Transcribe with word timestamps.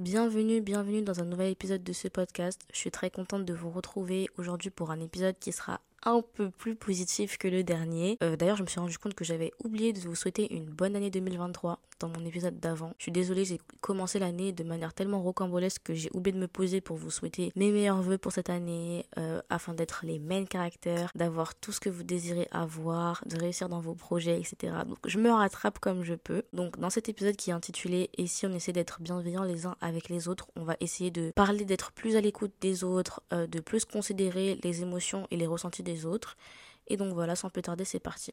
Bienvenue, 0.00 0.62
bienvenue 0.62 1.02
dans 1.02 1.20
un 1.20 1.26
nouvel 1.26 1.50
épisode 1.50 1.84
de 1.84 1.92
ce 1.92 2.08
podcast. 2.08 2.62
Je 2.72 2.78
suis 2.78 2.90
très 2.90 3.10
contente 3.10 3.44
de 3.44 3.52
vous 3.52 3.68
retrouver 3.68 4.30
aujourd'hui 4.38 4.70
pour 4.70 4.90
un 4.90 4.98
épisode 4.98 5.38
qui 5.38 5.52
sera 5.52 5.82
un 6.04 6.22
peu 6.34 6.50
plus 6.50 6.74
positif 6.74 7.38
que 7.38 7.48
le 7.48 7.62
dernier. 7.62 8.18
Euh, 8.22 8.36
d'ailleurs, 8.36 8.56
je 8.56 8.62
me 8.62 8.68
suis 8.68 8.80
rendu 8.80 8.98
compte 8.98 9.14
que 9.14 9.24
j'avais 9.24 9.52
oublié 9.64 9.92
de 9.92 10.00
vous 10.00 10.14
souhaiter 10.14 10.52
une 10.54 10.64
bonne 10.64 10.96
année 10.96 11.10
2023 11.10 11.80
dans 12.00 12.08
mon 12.08 12.24
épisode 12.24 12.58
d'avant. 12.58 12.94
Je 12.98 13.04
suis 13.04 13.12
désolée, 13.12 13.44
j'ai 13.44 13.60
commencé 13.80 14.18
l'année 14.18 14.52
de 14.52 14.64
manière 14.64 14.94
tellement 14.94 15.22
rocambolesque 15.22 15.82
que 15.84 15.94
j'ai 15.94 16.10
oublié 16.14 16.34
de 16.34 16.40
me 16.40 16.48
poser 16.48 16.80
pour 16.80 16.96
vous 16.96 17.10
souhaiter 17.10 17.52
mes 17.56 17.70
meilleurs 17.70 18.00
voeux 18.00 18.18
pour 18.18 18.32
cette 18.32 18.50
année, 18.50 19.04
euh, 19.18 19.40
afin 19.50 19.74
d'être 19.74 20.00
les 20.04 20.18
main 20.18 20.44
caractères, 20.46 21.10
d'avoir 21.14 21.54
tout 21.54 21.72
ce 21.72 21.80
que 21.80 21.90
vous 21.90 22.02
désirez 22.02 22.48
avoir, 22.50 23.22
de 23.26 23.38
réussir 23.38 23.68
dans 23.68 23.80
vos 23.80 23.94
projets, 23.94 24.40
etc. 24.40 24.72
Donc, 24.86 24.98
je 25.06 25.18
me 25.18 25.30
rattrape 25.30 25.78
comme 25.78 26.02
je 26.02 26.14
peux. 26.14 26.42
Donc, 26.52 26.78
dans 26.78 26.90
cet 26.90 27.08
épisode 27.08 27.36
qui 27.36 27.50
est 27.50 27.52
intitulé 27.52 28.10
Et 28.16 28.26
si 28.26 28.46
on 28.46 28.52
essaie 28.54 28.72
d'être 28.72 29.00
bienveillants 29.02 29.44
les 29.44 29.66
uns 29.66 29.76
avec 29.80 30.08
les 30.08 30.28
autres, 30.28 30.48
on 30.56 30.64
va 30.64 30.76
essayer 30.80 31.10
de 31.10 31.30
parler 31.34 31.64
d'être 31.64 31.92
plus 31.92 32.16
à 32.16 32.20
l'écoute 32.20 32.52
des 32.60 32.84
autres, 32.84 33.22
euh, 33.32 33.46
de 33.46 33.60
plus 33.60 33.84
considérer 33.84 34.58
les 34.62 34.82
émotions 34.82 35.26
et 35.30 35.36
les 35.36 35.46
ressentis 35.46 35.82
des 35.82 35.89
autres. 36.06 36.36
Et 36.88 36.96
donc 36.96 37.14
voilà, 37.14 37.36
sans 37.36 37.50
plus 37.50 37.62
tarder, 37.62 37.84
c'est 37.84 38.00
parti. 38.00 38.32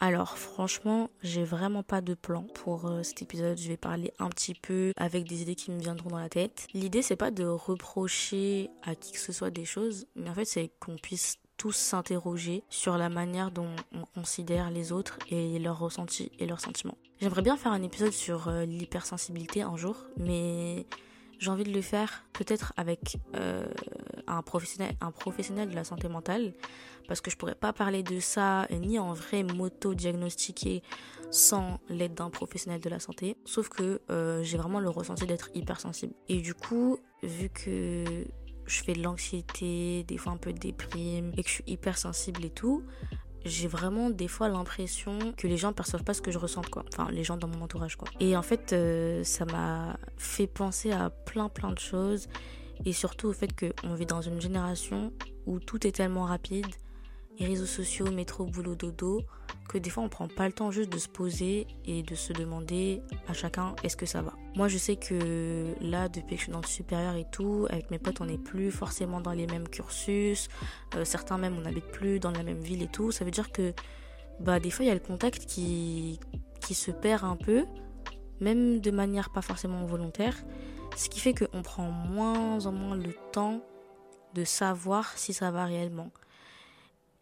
Alors 0.00 0.38
franchement, 0.38 1.10
j'ai 1.22 1.42
vraiment 1.42 1.82
pas 1.82 2.00
de 2.00 2.14
plan 2.14 2.44
pour 2.54 2.86
euh, 2.86 3.02
cet 3.02 3.20
épisode. 3.20 3.58
Je 3.58 3.66
vais 3.66 3.76
parler 3.76 4.12
un 4.20 4.28
petit 4.28 4.54
peu 4.54 4.92
avec 4.96 5.24
des 5.24 5.42
idées 5.42 5.56
qui 5.56 5.72
me 5.72 5.80
viendront 5.80 6.10
dans 6.10 6.20
la 6.20 6.28
tête. 6.28 6.68
L'idée 6.72 7.02
c'est 7.02 7.16
pas 7.16 7.32
de 7.32 7.44
reprocher 7.44 8.70
à 8.84 8.94
qui 8.94 9.12
que 9.12 9.18
ce 9.18 9.32
soit 9.32 9.50
des 9.50 9.64
choses, 9.64 10.06
mais 10.14 10.30
en 10.30 10.34
fait 10.34 10.44
c'est 10.44 10.70
qu'on 10.78 10.96
puisse 10.96 11.36
tous 11.58 11.72
s'interroger 11.72 12.62
sur 12.70 12.96
la 12.96 13.10
manière 13.10 13.50
dont 13.50 13.68
on 13.92 14.04
considère 14.18 14.70
les 14.70 14.92
autres 14.92 15.18
et 15.30 15.58
leurs 15.58 15.78
ressentis 15.78 16.32
et 16.38 16.46
leurs 16.46 16.60
sentiments. 16.60 16.96
J'aimerais 17.20 17.42
bien 17.42 17.56
faire 17.56 17.72
un 17.72 17.82
épisode 17.82 18.12
sur 18.12 18.48
euh, 18.48 18.64
l'hypersensibilité 18.64 19.62
un 19.62 19.76
jour, 19.76 19.96
mais 20.16 20.86
j'ai 21.38 21.50
envie 21.50 21.64
de 21.64 21.72
le 21.72 21.82
faire 21.82 22.24
peut-être 22.32 22.72
avec 22.76 23.18
euh, 23.36 23.66
un 24.26 24.42
professionnel, 24.42 25.68
de 25.68 25.74
la 25.74 25.84
santé 25.84 26.08
mentale, 26.08 26.54
parce 27.06 27.20
que 27.20 27.30
je 27.30 27.36
pourrais 27.36 27.54
pas 27.54 27.72
parler 27.72 28.02
de 28.02 28.20
ça 28.20 28.66
ni 28.70 28.98
en 28.98 29.12
vrai 29.12 29.42
moto-diagnostiquer 29.42 30.82
sans 31.30 31.80
l'aide 31.88 32.14
d'un 32.14 32.30
professionnel 32.30 32.80
de 32.80 32.88
la 32.88 33.00
santé. 33.00 33.36
Sauf 33.44 33.68
que 33.68 34.00
euh, 34.10 34.42
j'ai 34.42 34.58
vraiment 34.58 34.80
le 34.80 34.90
ressenti 34.90 35.26
d'être 35.26 35.50
hypersensible. 35.54 36.14
Et 36.28 36.40
du 36.40 36.54
coup, 36.54 36.98
vu 37.22 37.50
que 37.50 38.24
je 38.68 38.82
fais 38.82 38.92
de 38.92 39.02
l'anxiété, 39.02 40.04
des 40.04 40.18
fois 40.18 40.32
un 40.32 40.36
peu 40.36 40.52
de 40.52 40.58
déprime, 40.58 41.32
et 41.36 41.42
que 41.42 41.48
je 41.48 41.54
suis 41.54 41.64
hypersensible 41.66 42.44
et 42.44 42.50
tout, 42.50 42.84
j'ai 43.44 43.68
vraiment 43.68 44.10
des 44.10 44.28
fois 44.28 44.48
l'impression 44.48 45.18
que 45.36 45.46
les 45.46 45.56
gens 45.56 45.72
perçoivent 45.72 46.04
pas 46.04 46.14
ce 46.14 46.22
que 46.22 46.30
je 46.30 46.38
ressens 46.38 46.62
quoi. 46.70 46.84
Enfin 46.92 47.10
les 47.10 47.24
gens 47.24 47.36
dans 47.36 47.48
mon 47.48 47.62
entourage 47.62 47.96
quoi. 47.96 48.08
Et 48.20 48.36
en 48.36 48.42
fait 48.42 48.72
euh, 48.72 49.24
ça 49.24 49.44
m'a 49.44 49.96
fait 50.16 50.46
penser 50.46 50.92
à 50.92 51.10
plein 51.10 51.48
plein 51.48 51.72
de 51.72 51.78
choses 51.78 52.28
et 52.84 52.92
surtout 52.92 53.28
au 53.28 53.32
fait 53.32 53.48
qu'on 53.54 53.94
vit 53.94 54.06
dans 54.06 54.22
une 54.22 54.40
génération 54.40 55.12
où 55.46 55.60
tout 55.60 55.86
est 55.86 55.92
tellement 55.92 56.24
rapide 56.24 56.66
les 57.38 57.46
réseaux 57.46 57.66
sociaux, 57.66 58.10
métro, 58.10 58.44
boulot, 58.44 58.74
dodo, 58.74 59.22
que 59.68 59.78
des 59.78 59.90
fois 59.90 60.02
on 60.02 60.08
prend 60.08 60.28
pas 60.28 60.46
le 60.46 60.52
temps 60.52 60.70
juste 60.70 60.90
de 60.90 60.98
se 60.98 61.08
poser 61.08 61.66
et 61.84 62.02
de 62.02 62.14
se 62.14 62.32
demander 62.32 63.02
à 63.28 63.34
chacun 63.34 63.76
est-ce 63.82 63.96
que 63.96 64.06
ça 64.06 64.22
va? 64.22 64.32
Moi 64.56 64.68
je 64.68 64.78
sais 64.78 64.96
que 64.96 65.74
là 65.80 66.08
depuis 66.08 66.36
que 66.36 66.40
je 66.40 66.44
suis 66.44 66.52
dans 66.52 66.60
le 66.60 66.66
supérieur 66.66 67.14
et 67.14 67.26
tout, 67.30 67.66
avec 67.70 67.90
mes 67.90 67.98
potes 67.98 68.20
on 68.20 68.26
n'est 68.26 68.38
plus 68.38 68.70
forcément 68.70 69.20
dans 69.20 69.32
les 69.32 69.46
mêmes 69.46 69.68
cursus, 69.68 70.48
euh, 70.96 71.04
certains 71.04 71.38
même 71.38 71.56
on 71.58 71.60
n'habite 71.60 71.86
plus 71.92 72.18
dans 72.18 72.30
la 72.30 72.42
même 72.42 72.60
ville 72.60 72.82
et 72.82 72.88
tout, 72.88 73.12
ça 73.12 73.24
veut 73.24 73.30
dire 73.30 73.52
que 73.52 73.74
bah 74.40 74.58
des 74.58 74.70
fois 74.70 74.84
il 74.84 74.88
y 74.88 74.90
a 74.90 74.94
le 74.94 75.00
contact 75.00 75.44
qui, 75.46 76.18
qui 76.60 76.74
se 76.74 76.90
perd 76.90 77.24
un 77.24 77.36
peu, 77.36 77.64
même 78.40 78.80
de 78.80 78.90
manière 78.90 79.30
pas 79.30 79.42
forcément 79.42 79.84
volontaire, 79.84 80.36
ce 80.96 81.08
qui 81.08 81.20
fait 81.20 81.34
qu'on 81.34 81.62
prend 81.62 81.90
moins 81.90 82.64
en 82.66 82.72
moins 82.72 82.96
le 82.96 83.12
temps 83.32 83.60
de 84.34 84.44
savoir 84.44 85.16
si 85.16 85.32
ça 85.32 85.50
va 85.50 85.64
réellement. 85.64 86.10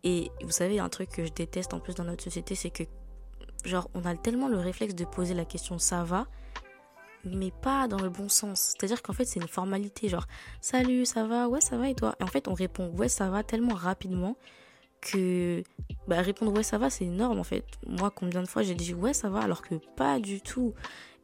Et 0.04 0.30
vous 0.42 0.50
savez, 0.50 0.78
un 0.78 0.88
truc 0.88 1.10
que 1.10 1.24
je 1.24 1.32
déteste 1.32 1.74
en 1.74 1.80
plus 1.80 1.94
dans 1.94 2.04
notre 2.04 2.22
société, 2.22 2.54
c'est 2.54 2.70
que, 2.70 2.84
genre, 3.64 3.90
on 3.94 4.04
a 4.04 4.14
tellement 4.14 4.48
le 4.48 4.58
réflexe 4.58 4.94
de 4.94 5.04
poser 5.04 5.34
la 5.34 5.44
question 5.44 5.78
ça 5.78 6.04
va, 6.04 6.26
mais 7.24 7.50
pas 7.50 7.88
dans 7.88 8.00
le 8.00 8.08
bon 8.08 8.28
sens. 8.28 8.74
C'est-à-dire 8.76 9.02
qu'en 9.02 9.12
fait, 9.12 9.24
c'est 9.24 9.40
une 9.40 9.48
formalité, 9.48 10.08
genre, 10.08 10.26
salut, 10.60 11.06
ça 11.06 11.26
va, 11.26 11.48
ouais, 11.48 11.60
ça 11.60 11.76
va, 11.76 11.88
et 11.88 11.94
toi? 11.94 12.14
Et 12.20 12.22
en 12.22 12.28
fait, 12.28 12.48
on 12.48 12.54
répond 12.54 12.88
ouais, 12.90 13.08
ça 13.08 13.28
va 13.30 13.42
tellement 13.42 13.74
rapidement 13.74 14.36
que 15.00 15.62
bah, 16.08 16.20
répondre 16.20 16.52
ouais, 16.52 16.62
ça 16.62 16.78
va, 16.78 16.90
c'est 16.90 17.04
énorme 17.04 17.38
en 17.38 17.44
fait. 17.44 17.64
Moi, 17.86 18.10
combien 18.10 18.42
de 18.42 18.48
fois 18.48 18.62
j'ai 18.62 18.74
dit 18.74 18.94
ouais, 18.94 19.12
ça 19.12 19.28
va, 19.28 19.40
alors 19.40 19.62
que 19.62 19.76
pas 19.96 20.18
du 20.18 20.40
tout. 20.40 20.74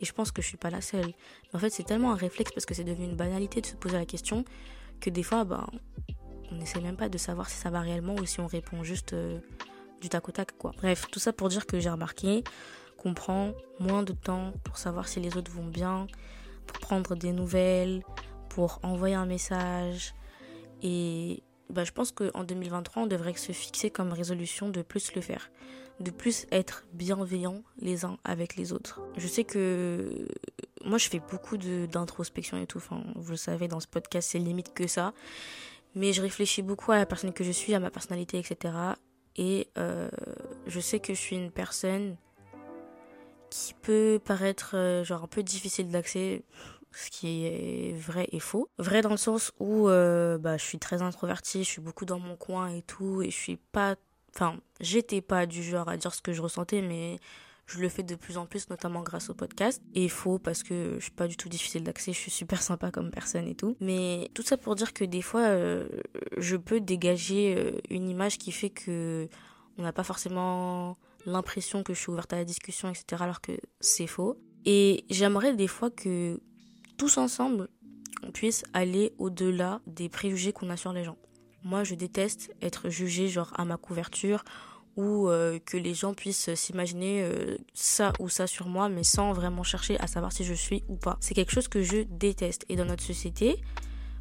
Et 0.00 0.04
je 0.04 0.12
pense 0.12 0.32
que 0.32 0.42
je 0.42 0.48
suis 0.48 0.56
pas 0.56 0.70
la 0.70 0.80
seule. 0.80 1.06
Mais 1.06 1.54
en 1.54 1.58
fait, 1.58 1.70
c'est 1.70 1.84
tellement 1.84 2.12
un 2.12 2.16
réflexe 2.16 2.52
parce 2.52 2.66
que 2.66 2.74
c'est 2.74 2.84
devenu 2.84 3.06
une 3.06 3.16
banalité 3.16 3.60
de 3.60 3.66
se 3.66 3.76
poser 3.76 3.96
la 3.96 4.06
question 4.06 4.44
que 5.00 5.10
des 5.10 5.22
fois, 5.22 5.44
bah, 5.44 5.66
on 6.52 6.56
n'essaie 6.56 6.80
même 6.80 6.96
pas 6.96 7.08
de 7.08 7.18
savoir 7.18 7.48
si 7.48 7.56
ça 7.56 7.70
va 7.70 7.80
réellement 7.80 8.14
ou 8.14 8.26
si 8.26 8.40
on 8.40 8.46
répond 8.46 8.82
juste 8.82 9.12
euh, 9.14 9.38
du 10.00 10.08
tac 10.08 10.28
au 10.28 10.32
tac 10.32 10.56
quoi. 10.58 10.72
Bref, 10.76 11.06
tout 11.10 11.18
ça 11.18 11.32
pour 11.32 11.48
dire 11.48 11.66
que 11.66 11.80
j'ai 11.80 11.90
remarqué 11.90 12.44
qu'on 12.96 13.14
prend 13.14 13.52
moins 13.80 14.02
de 14.02 14.12
temps 14.12 14.52
pour 14.62 14.78
savoir 14.78 15.08
si 15.08 15.18
les 15.20 15.36
autres 15.36 15.50
vont 15.50 15.66
bien, 15.66 16.06
pour 16.66 16.78
prendre 16.78 17.16
des 17.16 17.32
nouvelles, 17.32 18.02
pour 18.48 18.78
envoyer 18.82 19.14
un 19.14 19.26
message 19.26 20.14
et 20.82 21.42
bah, 21.70 21.84
je 21.84 21.92
pense 21.92 22.12
qu'en 22.12 22.44
2023, 22.44 23.04
on 23.04 23.06
devrait 23.06 23.34
se 23.34 23.52
fixer 23.52 23.90
comme 23.90 24.12
résolution 24.12 24.68
de 24.68 24.82
plus 24.82 25.14
le 25.14 25.22
faire, 25.22 25.50
de 26.00 26.10
plus 26.10 26.46
être 26.50 26.84
bienveillant 26.92 27.62
les 27.78 28.04
uns 28.04 28.18
avec 28.24 28.56
les 28.56 28.72
autres. 28.72 29.00
Je 29.16 29.26
sais 29.26 29.44
que 29.44 30.26
moi, 30.84 30.98
je 30.98 31.08
fais 31.08 31.20
beaucoup 31.30 31.56
d'introspection 31.56 32.58
et 32.58 32.66
tout. 32.66 32.78
Enfin, 32.78 33.02
vous 33.14 33.30
le 33.30 33.36
savez, 33.36 33.68
dans 33.68 33.80
ce 33.80 33.86
podcast, 33.86 34.30
c'est 34.32 34.38
limite 34.38 34.74
que 34.74 34.86
ça. 34.86 35.14
Mais 35.94 36.12
je 36.12 36.22
réfléchis 36.22 36.62
beaucoup 36.62 36.92
à 36.92 36.96
la 36.96 37.06
personne 37.06 37.32
que 37.32 37.44
je 37.44 37.50
suis, 37.50 37.74
à 37.74 37.80
ma 37.80 37.90
personnalité, 37.90 38.38
etc. 38.38 38.74
Et 39.36 39.68
euh, 39.78 40.08
je 40.66 40.80
sais 40.80 41.00
que 41.00 41.14
je 41.14 41.20
suis 41.20 41.36
une 41.36 41.50
personne 41.50 42.16
qui 43.50 43.74
peut 43.74 44.18
paraître 44.24 44.72
euh, 44.74 45.04
genre 45.04 45.24
un 45.24 45.26
peu 45.26 45.42
difficile 45.42 45.90
d'accès, 45.90 46.42
ce 46.92 47.10
qui 47.10 47.46
est 47.46 47.94
vrai 47.98 48.28
et 48.32 48.40
faux. 48.40 48.68
Vrai 48.78 49.02
dans 49.02 49.10
le 49.10 49.16
sens 49.16 49.52
où 49.58 49.88
euh, 49.88 50.38
bah, 50.38 50.56
je 50.56 50.64
suis 50.64 50.78
très 50.78 51.02
introvertie, 51.02 51.64
je 51.64 51.68
suis 51.68 51.82
beaucoup 51.82 52.04
dans 52.04 52.18
mon 52.18 52.36
coin 52.36 52.68
et 52.68 52.82
tout, 52.82 53.22
et 53.22 53.30
je 53.30 53.36
suis 53.36 53.56
pas... 53.56 53.96
Enfin, 54.34 54.56
j'étais 54.80 55.20
pas 55.20 55.44
du 55.44 55.62
genre 55.62 55.88
à 55.88 55.98
dire 55.98 56.14
ce 56.14 56.22
que 56.22 56.32
je 56.32 56.40
ressentais, 56.40 56.80
mais 56.80 57.18
je 57.72 57.80
le 57.80 57.88
fais 57.88 58.02
de 58.02 58.14
plus 58.14 58.36
en 58.36 58.46
plus, 58.46 58.68
notamment 58.68 59.02
grâce 59.02 59.30
au 59.30 59.34
podcast. 59.34 59.82
Et 59.94 60.08
faux 60.08 60.38
parce 60.38 60.62
que 60.62 60.96
je 60.98 61.02
suis 61.02 61.10
pas 61.10 61.26
du 61.26 61.36
tout 61.36 61.48
difficile 61.48 61.82
d'accès, 61.82 62.12
je 62.12 62.18
suis 62.18 62.30
super 62.30 62.62
sympa 62.62 62.90
comme 62.90 63.10
personne 63.10 63.46
et 63.46 63.54
tout. 63.54 63.76
Mais 63.80 64.30
tout 64.34 64.42
ça 64.42 64.56
pour 64.56 64.74
dire 64.74 64.92
que 64.92 65.04
des 65.04 65.22
fois, 65.22 65.42
euh, 65.42 65.88
je 66.36 66.56
peux 66.56 66.80
dégager 66.80 67.54
euh, 67.56 67.72
une 67.90 68.08
image 68.08 68.38
qui 68.38 68.52
fait 68.52 68.70
que 68.70 69.28
on 69.78 69.82
n'a 69.82 69.92
pas 69.92 70.04
forcément 70.04 70.98
l'impression 71.24 71.82
que 71.82 71.94
je 71.94 72.00
suis 72.00 72.10
ouverte 72.10 72.32
à 72.32 72.36
la 72.36 72.44
discussion, 72.44 72.90
etc. 72.90 73.22
Alors 73.22 73.40
que 73.40 73.52
c'est 73.80 74.06
faux. 74.06 74.36
Et 74.64 75.04
j'aimerais 75.10 75.54
des 75.54 75.66
fois 75.66 75.90
que 75.90 76.40
tous 76.98 77.16
ensemble, 77.16 77.68
on 78.22 78.30
puisse 78.30 78.64
aller 78.74 79.12
au-delà 79.18 79.80
des 79.86 80.08
préjugés 80.08 80.52
qu'on 80.52 80.70
a 80.70 80.76
sur 80.76 80.92
les 80.92 81.04
gens. 81.04 81.16
Moi, 81.64 81.84
je 81.84 81.94
déteste 81.94 82.54
être 82.60 82.90
jugée 82.90 83.28
genre 83.28 83.52
à 83.56 83.64
ma 83.64 83.76
couverture 83.76 84.44
ou 84.96 85.28
euh, 85.28 85.58
que 85.64 85.76
les 85.76 85.94
gens 85.94 86.14
puissent 86.14 86.52
s'imaginer 86.54 87.22
euh, 87.22 87.56
ça 87.74 88.12
ou 88.18 88.28
ça 88.28 88.46
sur 88.46 88.66
moi, 88.66 88.88
mais 88.88 89.04
sans 89.04 89.32
vraiment 89.32 89.62
chercher 89.62 89.98
à 90.00 90.06
savoir 90.06 90.32
si 90.32 90.44
je 90.44 90.54
suis 90.54 90.84
ou 90.88 90.96
pas. 90.96 91.16
C'est 91.20 91.34
quelque 91.34 91.52
chose 91.52 91.68
que 91.68 91.82
je 91.82 92.02
déteste. 92.02 92.66
Et 92.68 92.76
dans 92.76 92.84
notre 92.84 93.02
société, 93.02 93.58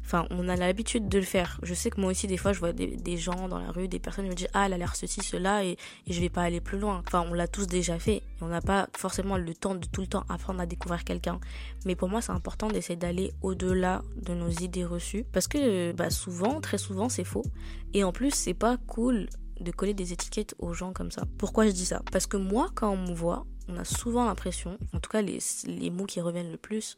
enfin, 0.02 0.26
on 0.30 0.48
a 0.48 0.56
l'habitude 0.56 1.08
de 1.08 1.18
le 1.18 1.24
faire. 1.24 1.60
Je 1.62 1.74
sais 1.74 1.90
que 1.90 2.00
moi 2.00 2.10
aussi, 2.10 2.26
des 2.26 2.38
fois, 2.38 2.54
je 2.54 2.58
vois 2.58 2.72
des, 2.72 3.16
gens 3.18 3.48
dans 3.48 3.58
la 3.58 3.70
rue, 3.70 3.86
des 3.86 3.98
personnes 3.98 4.26
me 4.26 4.34
disent 4.34 4.48
ah, 4.54 4.64
elle 4.66 4.72
a 4.72 4.78
l'air 4.78 4.96
ceci, 4.96 5.20
cela, 5.20 5.62
et, 5.62 5.76
et 6.06 6.12
je 6.12 6.20
vais 6.20 6.30
pas 6.30 6.42
aller 6.42 6.62
plus 6.62 6.78
loin. 6.78 7.02
Enfin, 7.06 7.24
on 7.28 7.34
l'a 7.34 7.48
tous 7.48 7.66
déjà 7.66 7.98
fait. 7.98 8.16
Et 8.16 8.22
on 8.40 8.48
n'a 8.48 8.62
pas 8.62 8.88
forcément 8.96 9.36
le 9.36 9.54
temps 9.54 9.74
de 9.74 9.86
tout 9.86 10.00
le 10.00 10.06
temps 10.06 10.24
apprendre 10.30 10.60
à 10.60 10.66
découvrir 10.66 11.04
quelqu'un. 11.04 11.38
Mais 11.84 11.96
pour 11.96 12.08
moi, 12.08 12.22
c'est 12.22 12.32
important 12.32 12.68
d'essayer 12.68 12.96
d'aller 12.96 13.32
au-delà 13.42 14.02
de 14.16 14.32
nos 14.32 14.48
idées 14.48 14.86
reçues, 14.86 15.26
parce 15.32 15.48
que 15.48 15.92
bah, 15.92 16.08
souvent, 16.08 16.62
très 16.62 16.78
souvent, 16.78 17.10
c'est 17.10 17.24
faux. 17.24 17.44
Et 17.92 18.04
en 18.04 18.12
plus, 18.12 18.30
c'est 18.30 18.54
pas 18.54 18.78
cool 18.86 19.28
de 19.62 19.70
coller 19.70 19.94
des 19.94 20.12
étiquettes 20.12 20.54
aux 20.58 20.72
gens 20.72 20.92
comme 20.92 21.10
ça. 21.10 21.24
Pourquoi 21.38 21.66
je 21.66 21.72
dis 21.72 21.86
ça? 21.86 22.02
Parce 22.10 22.26
que 22.26 22.36
moi, 22.36 22.70
quand 22.74 22.90
on 22.90 22.96
me 22.96 23.14
voit, 23.14 23.46
on 23.68 23.76
a 23.76 23.84
souvent 23.84 24.24
l'impression, 24.24 24.78
en 24.92 25.00
tout 25.00 25.10
cas 25.10 25.22
les, 25.22 25.38
les 25.66 25.90
mots 25.90 26.06
qui 26.06 26.20
reviennent 26.20 26.50
le 26.50 26.56
plus, 26.56 26.96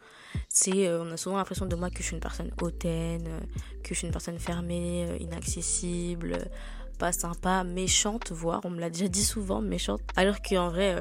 c'est 0.49 0.89
euh, 0.89 1.05
on 1.05 1.13
a 1.13 1.17
souvent 1.17 1.37
l'impression 1.37 1.67
de 1.67 1.77
moi 1.77 1.91
que 1.91 1.99
je 1.99 2.05
suis 2.05 2.15
une 2.15 2.21
personne 2.21 2.51
hautaine, 2.61 3.27
euh, 3.27 3.41
que 3.83 3.91
je 3.91 3.95
suis 3.95 4.07
une 4.07 4.13
personne 4.13 4.39
fermée, 4.39 5.07
euh, 5.09 5.17
inaccessible, 5.21 6.39
pas 6.99 7.13
sympa, 7.13 7.65
méchante, 7.65 8.33
voire, 8.33 8.61
on 8.65 8.71
me 8.71 8.81
l'a 8.81 8.89
déjà 8.89 9.09
dit 9.09 9.25
souvent, 9.25 9.61
méchante. 9.61 10.01
Alors 10.17 10.41
qu'en 10.41 10.71
vrai, 10.71 10.97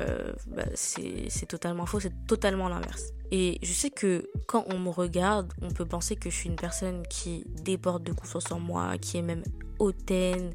bah, 0.48 0.64
c'est 0.74 1.46
totalement 1.48 1.86
faux, 1.86 2.00
c'est 2.00 2.26
totalement 2.28 2.68
l'inverse. 2.68 3.14
Et 3.32 3.60
je 3.62 3.72
sais 3.72 3.90
que 3.90 4.28
quand 4.48 4.66
on 4.70 4.80
me 4.80 4.90
regarde, 4.90 5.54
on 5.62 5.70
peut 5.70 5.86
penser 5.86 6.16
que 6.16 6.30
je 6.30 6.36
suis 6.36 6.50
une 6.50 6.56
personne 6.56 7.04
qui 7.08 7.46
déborde 7.64 8.04
de 8.04 8.12
confiance 8.12 8.52
en 8.52 8.60
moi, 8.60 8.98
qui 8.98 9.18
est 9.18 9.22
même 9.22 9.44
hautaine, 9.80 10.52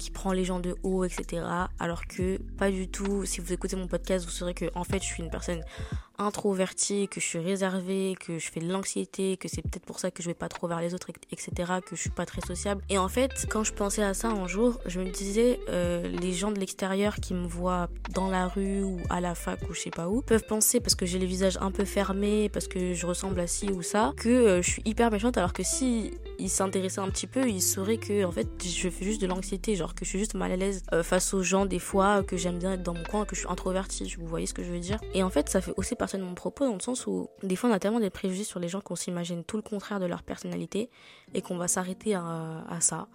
qui 0.00 0.10
prend 0.10 0.32
les 0.32 0.44
gens 0.44 0.60
de 0.60 0.74
haut, 0.82 1.04
etc. 1.04 1.42
Alors 1.78 2.06
que 2.06 2.38
pas 2.56 2.70
du 2.70 2.88
tout. 2.88 3.26
Si 3.26 3.40
vous 3.40 3.52
écoutez 3.52 3.76
mon 3.76 3.86
podcast, 3.86 4.24
vous 4.24 4.30
saurez 4.30 4.54
que 4.54 4.64
en 4.74 4.82
fait, 4.82 5.00
je 5.02 5.06
suis 5.06 5.22
une 5.22 5.30
personne 5.30 5.62
introvertie, 6.20 7.08
que 7.08 7.20
je 7.20 7.26
suis 7.26 7.38
réservée, 7.38 8.14
que 8.18 8.38
je 8.38 8.50
fais 8.50 8.60
de 8.60 8.70
l'anxiété, 8.70 9.36
que 9.36 9.48
c'est 9.48 9.62
peut-être 9.62 9.84
pour 9.84 9.98
ça 9.98 10.10
que 10.10 10.22
je 10.22 10.28
vais 10.28 10.34
pas 10.34 10.48
trop 10.48 10.68
vers 10.68 10.80
les 10.80 10.94
autres, 10.94 11.08
etc. 11.32 11.50
Que 11.84 11.96
je 11.96 12.00
suis 12.00 12.10
pas 12.10 12.26
très 12.26 12.40
sociable. 12.42 12.82
Et 12.88 12.98
en 12.98 13.08
fait, 13.08 13.46
quand 13.48 13.64
je 13.64 13.72
pensais 13.72 14.02
à 14.02 14.14
ça 14.14 14.28
un 14.28 14.46
jour, 14.46 14.78
je 14.86 15.00
me 15.00 15.10
disais, 15.10 15.60
euh, 15.68 16.08
les 16.08 16.32
gens 16.32 16.52
de 16.52 16.58
l'extérieur 16.58 17.16
qui 17.16 17.34
me 17.34 17.46
voient 17.46 17.88
dans 18.14 18.28
la 18.28 18.48
rue 18.48 18.82
ou 18.82 18.98
à 19.08 19.20
la 19.20 19.34
fac 19.34 19.60
ou 19.68 19.74
je 19.74 19.80
sais 19.80 19.90
pas 19.90 20.08
où, 20.08 20.22
peuvent 20.22 20.44
penser 20.46 20.80
parce 20.80 20.94
que 20.94 21.06
j'ai 21.06 21.18
le 21.18 21.26
visage 21.26 21.58
un 21.60 21.70
peu 21.70 21.84
fermé, 21.84 22.48
parce 22.48 22.68
que 22.68 22.94
je 22.94 23.06
ressemble 23.06 23.40
à 23.40 23.46
ci 23.46 23.70
ou 23.70 23.82
ça, 23.82 24.12
que 24.16 24.28
euh, 24.28 24.62
je 24.62 24.70
suis 24.70 24.82
hyper 24.84 25.10
méchante. 25.10 25.38
Alors 25.38 25.52
que 25.52 25.62
si 25.62 26.12
ils 26.38 26.50
s'intéressaient 26.50 27.00
un 27.00 27.08
petit 27.10 27.26
peu, 27.26 27.48
ils 27.48 27.62
sauraient 27.62 27.98
que 27.98 28.24
en 28.24 28.32
fait, 28.32 28.48
je 28.62 28.88
fais 28.88 29.04
juste 29.04 29.22
de 29.22 29.26
l'anxiété, 29.26 29.74
genre 29.74 29.89
que 29.94 30.04
je 30.04 30.10
suis 30.10 30.18
juste 30.18 30.34
mal 30.34 30.52
à 30.52 30.56
l'aise 30.56 30.82
euh, 30.92 31.02
face 31.02 31.34
aux 31.34 31.42
gens 31.42 31.66
des 31.66 31.78
fois, 31.78 32.22
que 32.22 32.36
j'aime 32.36 32.58
bien 32.58 32.72
être 32.72 32.82
dans 32.82 32.94
mon 32.94 33.04
coin, 33.04 33.24
que 33.24 33.34
je 33.34 33.40
suis 33.40 33.48
introvertie, 33.48 34.14
vous 34.18 34.26
voyez 34.26 34.46
ce 34.46 34.54
que 34.54 34.62
je 34.62 34.70
veux 34.70 34.78
dire. 34.78 34.98
Et 35.14 35.22
en 35.22 35.30
fait, 35.30 35.48
ça 35.48 35.60
fait 35.60 35.72
aussi 35.76 35.94
partie 35.94 36.16
de 36.16 36.22
mon 36.22 36.34
propos 36.34 36.64
dans 36.64 36.74
le 36.74 36.80
sens 36.80 37.06
où 37.06 37.28
des 37.42 37.56
fois 37.56 37.70
on 37.70 37.72
a 37.72 37.78
tellement 37.78 38.00
des 38.00 38.10
préjugés 38.10 38.44
sur 38.44 38.60
les 38.60 38.68
gens 38.68 38.80
qu'on 38.80 38.96
s'imagine 38.96 39.44
tout 39.44 39.56
le 39.56 39.62
contraire 39.62 40.00
de 40.00 40.06
leur 40.06 40.22
personnalité 40.22 40.90
et 41.34 41.42
qu'on 41.42 41.56
va 41.56 41.68
s'arrêter 41.68 42.14
à, 42.14 42.78
ça. 42.80 43.08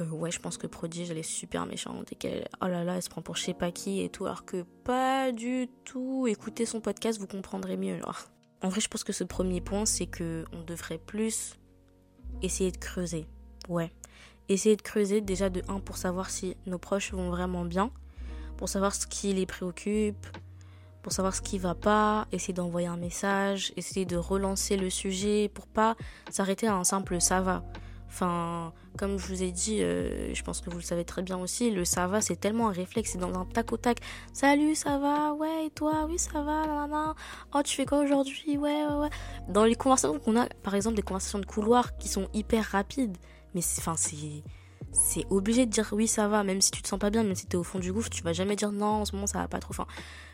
Euh, 0.00 0.08
ouais, 0.10 0.30
je 0.30 0.40
pense 0.40 0.58
que 0.58 0.66
Prodige, 0.66 1.10
elle 1.10 1.18
est 1.18 1.22
super 1.22 1.64
méchante 1.66 2.12
et 2.12 2.16
qu'elle, 2.16 2.48
oh 2.60 2.66
là 2.66 2.84
là, 2.84 2.96
elle 2.96 3.02
se 3.02 3.08
prend 3.08 3.22
pour 3.22 3.36
je 3.36 3.44
sais 3.44 3.54
pas 3.54 3.70
qui 3.70 4.02
et 4.02 4.10
tout, 4.10 4.26
alors 4.26 4.44
que 4.44 4.62
pas 4.84 5.32
du 5.32 5.68
tout. 5.84 6.26
Écoutez 6.28 6.66
son 6.66 6.80
podcast, 6.80 7.18
vous 7.18 7.26
comprendrez 7.26 7.76
mieux. 7.76 7.98
En 8.62 8.68
vrai, 8.68 8.80
je 8.80 8.88
pense 8.88 9.04
que 9.04 9.12
ce 9.12 9.24
premier 9.24 9.60
point, 9.60 9.86
c'est 9.86 10.06
que 10.06 10.44
on 10.52 10.62
devrait 10.62 10.98
plus 10.98 11.54
essayer 12.42 12.70
de 12.70 12.76
creuser. 12.76 13.26
Ouais, 13.68 13.90
essayer 14.48 14.76
de 14.76 14.82
creuser 14.82 15.20
déjà 15.20 15.50
de 15.50 15.62
1 15.68 15.80
pour 15.80 15.96
savoir 15.96 16.30
si 16.30 16.56
nos 16.66 16.78
proches 16.78 17.12
vont 17.12 17.30
vraiment 17.30 17.64
bien, 17.64 17.90
pour 18.56 18.68
savoir 18.68 18.94
ce 18.94 19.06
qui 19.06 19.32
les 19.32 19.46
préoccupe, 19.46 20.26
pour 21.02 21.12
savoir 21.12 21.34
ce 21.34 21.42
qui 21.42 21.58
va 21.58 21.74
pas, 21.74 22.26
essayer 22.32 22.54
d'envoyer 22.54 22.88
un 22.88 22.96
message, 22.96 23.72
essayer 23.76 24.06
de 24.06 24.16
relancer 24.16 24.76
le 24.76 24.90
sujet 24.90 25.50
pour 25.54 25.66
pas 25.66 25.96
s'arrêter 26.30 26.66
à 26.66 26.74
un 26.74 26.84
simple 26.84 27.20
ça 27.20 27.40
va. 27.40 27.62
Enfin, 28.08 28.72
comme 28.96 29.18
je 29.18 29.26
vous 29.26 29.42
ai 29.42 29.52
dit, 29.52 29.82
euh, 29.82 30.32
je 30.32 30.42
pense 30.42 30.60
que 30.60 30.70
vous 30.70 30.78
le 30.78 30.82
savez 30.82 31.04
très 31.04 31.22
bien 31.22 31.36
aussi, 31.38 31.70
le 31.70 31.84
ça 31.84 32.06
va, 32.06 32.20
c'est 32.20 32.36
tellement 32.36 32.68
un 32.68 32.72
réflexe, 32.72 33.10
c'est 33.12 33.18
dans 33.18 33.34
un 33.38 33.44
tac 33.44 33.72
au 33.72 33.76
tac. 33.76 33.98
Salut, 34.32 34.74
ça 34.74 34.98
va? 34.98 35.32
Ouais, 35.34 35.66
et 35.66 35.70
toi? 35.70 36.06
Oui, 36.08 36.18
ça 36.18 36.40
va 36.42 36.66
nanana. 36.66 37.14
Oh, 37.54 37.60
tu 37.62 37.76
fais 37.76 37.84
quoi 37.84 37.98
aujourd'hui? 37.98 38.56
Ouais, 38.56 38.86
ouais, 38.86 38.94
ouais. 38.94 39.10
Dans 39.48 39.64
les 39.64 39.74
conversations 39.74 40.18
qu'on 40.18 40.36
a, 40.36 40.46
par 40.62 40.74
exemple, 40.74 40.96
des 40.96 41.02
conversations 41.02 41.38
de 41.38 41.46
couloir 41.46 41.96
qui 41.98 42.08
sont 42.08 42.28
hyper 42.32 42.64
rapides, 42.64 43.16
mais 43.56 43.62
c'est 44.92 45.26
obligé 45.30 45.66
de 45.66 45.70
dire 45.70 45.88
oui 45.92 46.06
ça 46.06 46.28
va 46.28 46.44
même 46.44 46.60
si 46.60 46.70
tu 46.70 46.82
te 46.82 46.88
sens 46.88 46.98
pas 46.98 47.10
bien 47.10 47.22
même 47.22 47.34
si 47.34 47.46
tu 47.46 47.56
es 47.56 47.58
au 47.58 47.62
fond 47.62 47.78
du 47.78 47.92
gouffre 47.92 48.10
tu 48.10 48.22
vas 48.22 48.32
jamais 48.34 48.54
dire 48.54 48.70
non 48.70 49.00
en 49.00 49.04
ce 49.04 49.14
moment 49.14 49.26
ça 49.26 49.38
va 49.38 49.48
pas 49.48 49.58
trop 49.58 49.70
enfin 49.70 49.86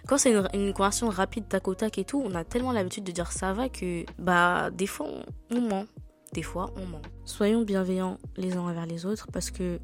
quand 0.09 0.19
c'est 0.19 0.35
une, 0.53 0.73
conversation 0.73 1.09
rapide 1.09 1.49
tac 1.49 1.69
au 1.69 1.75
tac 1.75 1.99
et 1.99 2.05
tout 2.05 2.23
on 2.25 2.35
a 2.35 2.45
tellement 2.45 2.73
l'habitude 2.73 3.05
de 3.05 3.13
dire 3.13 3.31
ça 3.31 3.53
va 3.53 3.69
que 3.69 4.05
bah 4.19 4.71
des 4.71 4.87
fois 4.89 5.07
on, 5.51 5.61
ment 5.61 5.85
des 6.33 6.43
fois 6.43 6.73
on 6.77 6.87
ment 6.87 7.03
soyons 7.25 7.63
bienveillants 7.63 8.19
les 8.37 8.57
uns 8.57 8.61
envers 8.61 8.87
les 8.87 9.07
autres 9.07 9.29
parce 9.33 9.51
que 9.51 9.79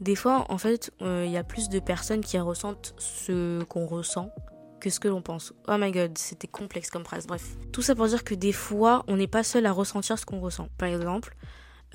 des 0.00 0.14
fois 0.14 0.46
en 0.48 0.58
fait 0.58 0.92
euh, 1.02 1.24
il 1.26 1.32
y 1.32 1.36
a 1.36 1.44
plus 1.44 1.68
de 1.68 1.80
personnes 1.80 2.20
qui 2.20 2.38
ressentent 2.38 2.94
ce 2.98 3.62
qu'on 3.64 3.86
ressent 3.86 4.30
que 4.78 4.90
ce 4.90 5.00
que 5.00 5.08
l'on 5.08 5.22
pense. 5.22 5.52
Oh 5.66 5.76
my 5.76 5.90
god, 5.90 6.16
c'était 6.16 6.46
complexe 6.46 6.88
comme 6.88 7.04
phrase. 7.04 7.26
Bref, 7.26 7.56
tout 7.72 7.82
ça 7.82 7.96
pour 7.96 8.06
dire 8.06 8.22
que 8.22 8.34
des 8.34 8.52
fois, 8.52 9.04
on 9.08 9.16
n'est 9.16 9.26
pas 9.26 9.42
seul 9.42 9.66
à 9.66 9.72
ressentir 9.72 10.18
ce 10.18 10.24
qu'on 10.24 10.38
ressent. 10.38 10.68
Par 10.78 10.88
exemple, 10.88 11.34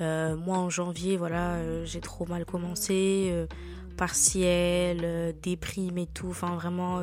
euh, 0.02 0.36
moi 0.36 0.58
en 0.58 0.70
janvier, 0.70 1.18
voilà, 1.18 1.56
euh, 1.56 1.86
j'ai 1.86 2.02
trop 2.02 2.26
mal 2.26 2.46
commencé, 2.46 3.30
euh, 3.32 3.46
partiel, 3.98 5.36
déprime 5.42 5.98
et 6.00 6.08
tout, 6.08 6.30
enfin 6.30 6.56
vraiment 6.56 7.02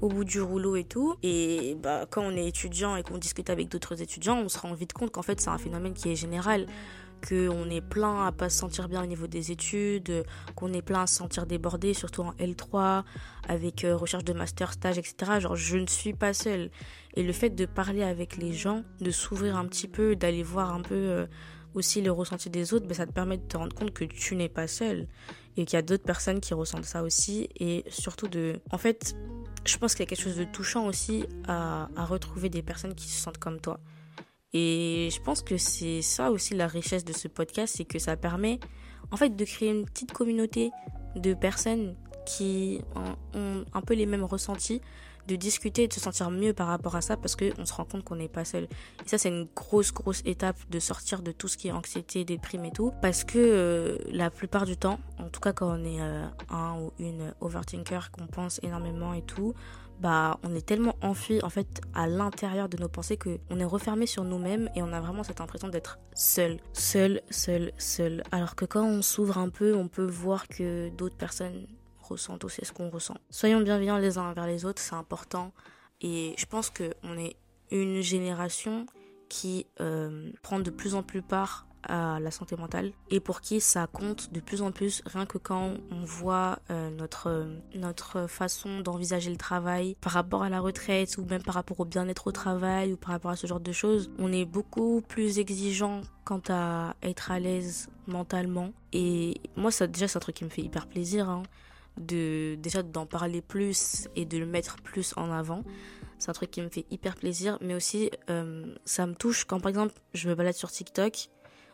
au 0.00 0.08
bout 0.08 0.24
du 0.24 0.40
rouleau 0.40 0.76
et 0.76 0.84
tout. 0.84 1.16
Et 1.22 1.76
bah, 1.82 2.06
quand 2.10 2.22
on 2.22 2.30
est 2.30 2.46
étudiant 2.46 2.96
et 2.96 3.02
qu'on 3.02 3.18
discute 3.18 3.50
avec 3.50 3.68
d'autres 3.68 4.00
étudiants, 4.00 4.38
on 4.38 4.48
se 4.48 4.58
rend 4.58 4.72
vite 4.74 4.92
compte 4.92 5.10
qu'en 5.10 5.22
fait 5.22 5.40
c'est 5.40 5.50
un 5.50 5.58
phénomène 5.58 5.92
qui 5.92 6.10
est 6.10 6.16
général 6.16 6.66
qu'on 7.28 7.68
est 7.68 7.80
plein 7.80 8.26
à 8.26 8.30
pas 8.30 8.48
se 8.48 8.56
sentir 8.56 8.88
bien 8.88 9.02
au 9.02 9.06
niveau 9.06 9.26
des 9.26 9.50
études, 9.50 10.24
qu'on 10.54 10.72
est 10.72 10.82
plein 10.82 11.02
à 11.02 11.06
se 11.08 11.16
sentir 11.16 11.46
débordé, 11.46 11.92
surtout 11.92 12.22
en 12.22 12.30
L3, 12.34 13.02
avec 13.48 13.84
recherche 13.84 14.22
de 14.22 14.32
master, 14.32 14.72
stage, 14.72 14.98
etc. 14.98 15.40
Genre, 15.40 15.56
je 15.56 15.78
ne 15.78 15.86
suis 15.88 16.12
pas 16.12 16.32
seule. 16.32 16.70
Et 17.14 17.24
le 17.24 17.32
fait 17.32 17.50
de 17.50 17.66
parler 17.66 18.04
avec 18.04 18.36
les 18.36 18.52
gens, 18.52 18.84
de 19.00 19.10
s'ouvrir 19.10 19.56
un 19.56 19.66
petit 19.66 19.88
peu, 19.88 20.14
d'aller 20.14 20.44
voir 20.44 20.72
un 20.72 20.80
peu 20.80 21.26
aussi 21.78 22.02
le 22.02 22.12
ressenti 22.12 22.50
des 22.50 22.74
autres, 22.74 22.86
ben, 22.86 22.94
ça 22.94 23.06
te 23.06 23.12
permet 23.12 23.38
de 23.38 23.42
te 23.42 23.56
rendre 23.56 23.74
compte 23.74 23.92
que 23.92 24.04
tu 24.04 24.36
n'es 24.36 24.48
pas 24.48 24.66
seul 24.66 25.06
et 25.56 25.64
qu'il 25.64 25.76
y 25.76 25.78
a 25.78 25.82
d'autres 25.82 26.04
personnes 26.04 26.40
qui 26.40 26.54
ressentent 26.54 26.84
ça 26.84 27.02
aussi 27.02 27.48
et 27.58 27.84
surtout 27.88 28.28
de... 28.28 28.60
En 28.70 28.78
fait, 28.78 29.16
je 29.64 29.76
pense 29.78 29.94
qu'il 29.94 30.00
y 30.00 30.06
a 30.06 30.06
quelque 30.06 30.22
chose 30.22 30.36
de 30.36 30.44
touchant 30.44 30.86
aussi 30.86 31.24
à, 31.46 31.88
à 31.96 32.04
retrouver 32.04 32.48
des 32.48 32.62
personnes 32.62 32.94
qui 32.94 33.08
se 33.08 33.20
sentent 33.20 33.38
comme 33.38 33.60
toi. 33.60 33.80
Et 34.52 35.08
je 35.12 35.20
pense 35.20 35.42
que 35.42 35.56
c'est 35.56 36.02
ça 36.02 36.30
aussi 36.30 36.54
la 36.54 36.66
richesse 36.66 37.04
de 37.04 37.12
ce 37.12 37.28
podcast, 37.28 37.74
c'est 37.76 37.84
que 37.84 37.98
ça 37.98 38.16
permet 38.16 38.60
en 39.10 39.16
fait 39.16 39.30
de 39.30 39.44
créer 39.44 39.70
une 39.70 39.84
petite 39.84 40.12
communauté 40.12 40.70
de 41.16 41.34
personnes 41.34 41.96
qui 42.28 42.80
ont 43.34 43.64
un 43.72 43.80
peu 43.80 43.94
les 43.94 44.06
mêmes 44.06 44.24
ressentis, 44.24 44.82
de 45.26 45.36
discuter 45.36 45.84
et 45.84 45.88
de 45.88 45.92
se 45.92 46.00
sentir 46.00 46.30
mieux 46.30 46.52
par 46.52 46.68
rapport 46.68 46.96
à 46.96 47.00
ça 47.00 47.16
parce 47.16 47.36
qu'on 47.36 47.66
se 47.66 47.72
rend 47.72 47.84
compte 47.84 48.02
qu'on 48.02 48.16
n'est 48.16 48.28
pas 48.28 48.44
seul. 48.44 48.64
Et 48.64 49.08
ça, 49.08 49.18
c'est 49.18 49.28
une 49.28 49.46
grosse, 49.54 49.92
grosse 49.92 50.22
étape 50.24 50.56
de 50.70 50.78
sortir 50.78 51.22
de 51.22 51.32
tout 51.32 51.48
ce 51.48 51.56
qui 51.56 51.68
est 51.68 51.72
anxiété, 51.72 52.24
déprime 52.24 52.64
et 52.64 52.70
tout. 52.70 52.92
Parce 53.02 53.24
que 53.24 53.38
euh, 53.38 53.98
la 54.10 54.30
plupart 54.30 54.64
du 54.64 54.76
temps, 54.76 54.98
en 55.18 55.28
tout 55.28 55.40
cas 55.40 55.52
quand 55.52 55.68
on 55.68 55.84
est 55.84 56.00
euh, 56.00 56.26
un 56.50 56.80
ou 56.80 56.92
une 56.98 57.34
overthinker, 57.40 58.10
qu'on 58.10 58.26
pense 58.26 58.58
énormément 58.62 59.12
et 59.12 59.22
tout, 59.22 59.54
bah 60.00 60.38
on 60.44 60.54
est 60.54 60.64
tellement 60.64 60.94
enfui 61.02 61.40
en 61.42 61.50
fait 61.50 61.80
à 61.92 62.06
l'intérieur 62.06 62.68
de 62.68 62.76
nos 62.76 62.88
pensées 62.88 63.16
que 63.16 63.40
on 63.50 63.58
est 63.58 63.64
refermé 63.64 64.06
sur 64.06 64.22
nous-mêmes 64.22 64.70
et 64.76 64.82
on 64.82 64.92
a 64.92 65.00
vraiment 65.00 65.24
cette 65.24 65.40
impression 65.40 65.68
d'être 65.68 65.98
seul, 66.14 66.58
seul, 66.72 67.20
seul, 67.30 67.72
seul. 67.78 68.22
Alors 68.30 68.54
que 68.54 68.64
quand 68.64 68.84
on 68.84 69.02
s'ouvre 69.02 69.38
un 69.38 69.48
peu, 69.48 69.74
on 69.74 69.88
peut 69.88 70.06
voir 70.06 70.46
que 70.48 70.88
d'autres 70.90 71.16
personnes 71.16 71.66
ressentent 72.08 72.44
aussi 72.44 72.64
ce 72.64 72.72
qu'on 72.72 72.90
ressent. 72.90 73.16
Soyons 73.30 73.60
bienveillants 73.60 73.98
les 73.98 74.18
uns 74.18 74.30
envers 74.30 74.46
les 74.46 74.64
autres, 74.64 74.80
c'est 74.80 74.94
important. 74.94 75.52
Et 76.00 76.34
je 76.36 76.46
pense 76.46 76.70
qu'on 76.70 77.18
est 77.18 77.36
une 77.70 78.00
génération 78.00 78.86
qui 79.28 79.66
euh, 79.80 80.30
prend 80.42 80.60
de 80.60 80.70
plus 80.70 80.94
en 80.94 81.02
plus 81.02 81.22
part 81.22 81.68
à 81.84 82.18
la 82.20 82.30
santé 82.30 82.56
mentale 82.56 82.90
et 83.10 83.20
pour 83.20 83.40
qui 83.40 83.60
ça 83.60 83.86
compte 83.86 84.32
de 84.32 84.40
plus 84.40 84.62
en 84.62 84.72
plus 84.72 85.00
rien 85.06 85.26
que 85.26 85.38
quand 85.38 85.74
on 85.92 86.04
voit 86.04 86.58
euh, 86.70 86.90
notre 86.90 87.46
notre 87.76 88.26
façon 88.26 88.80
d'envisager 88.80 89.30
le 89.30 89.36
travail 89.36 89.96
par 90.00 90.12
rapport 90.12 90.42
à 90.42 90.48
la 90.48 90.60
retraite 90.60 91.16
ou 91.18 91.24
même 91.24 91.42
par 91.42 91.54
rapport 91.54 91.78
au 91.78 91.84
bien-être 91.84 92.26
au 92.26 92.32
travail 92.32 92.92
ou 92.92 92.96
par 92.96 93.10
rapport 93.10 93.30
à 93.30 93.36
ce 93.36 93.46
genre 93.46 93.60
de 93.60 93.72
choses 93.72 94.10
on 94.18 94.32
est 94.32 94.44
beaucoup 94.44 95.02
plus 95.06 95.38
exigeant 95.38 96.00
quant 96.24 96.42
à 96.48 96.96
être 97.02 97.30
à 97.30 97.38
l'aise 97.38 97.88
mentalement 98.08 98.72
et 98.92 99.40
moi 99.56 99.70
ça 99.70 99.86
déjà 99.86 100.08
c'est 100.08 100.16
un 100.16 100.20
truc 100.20 100.34
qui 100.34 100.44
me 100.44 100.50
fait 100.50 100.62
hyper 100.62 100.88
plaisir 100.88 101.28
hein 101.28 101.44
de 101.98 102.56
déjà 102.56 102.82
d'en 102.82 103.06
parler 103.06 103.42
plus 103.42 104.08
et 104.16 104.24
de 104.24 104.38
le 104.38 104.46
mettre 104.46 104.76
plus 104.76 105.14
en 105.16 105.30
avant. 105.30 105.64
C'est 106.18 106.30
un 106.30 106.34
truc 106.34 106.50
qui 106.50 106.60
me 106.60 106.68
fait 106.68 106.86
hyper 106.90 107.14
plaisir, 107.14 107.58
mais 107.60 107.74
aussi 107.74 108.10
euh, 108.28 108.74
ça 108.84 109.06
me 109.06 109.14
touche 109.14 109.44
quand 109.44 109.60
par 109.60 109.68
exemple 109.68 109.94
je 110.14 110.28
me 110.28 110.34
balade 110.34 110.54
sur 110.54 110.70
TikTok. 110.70 111.28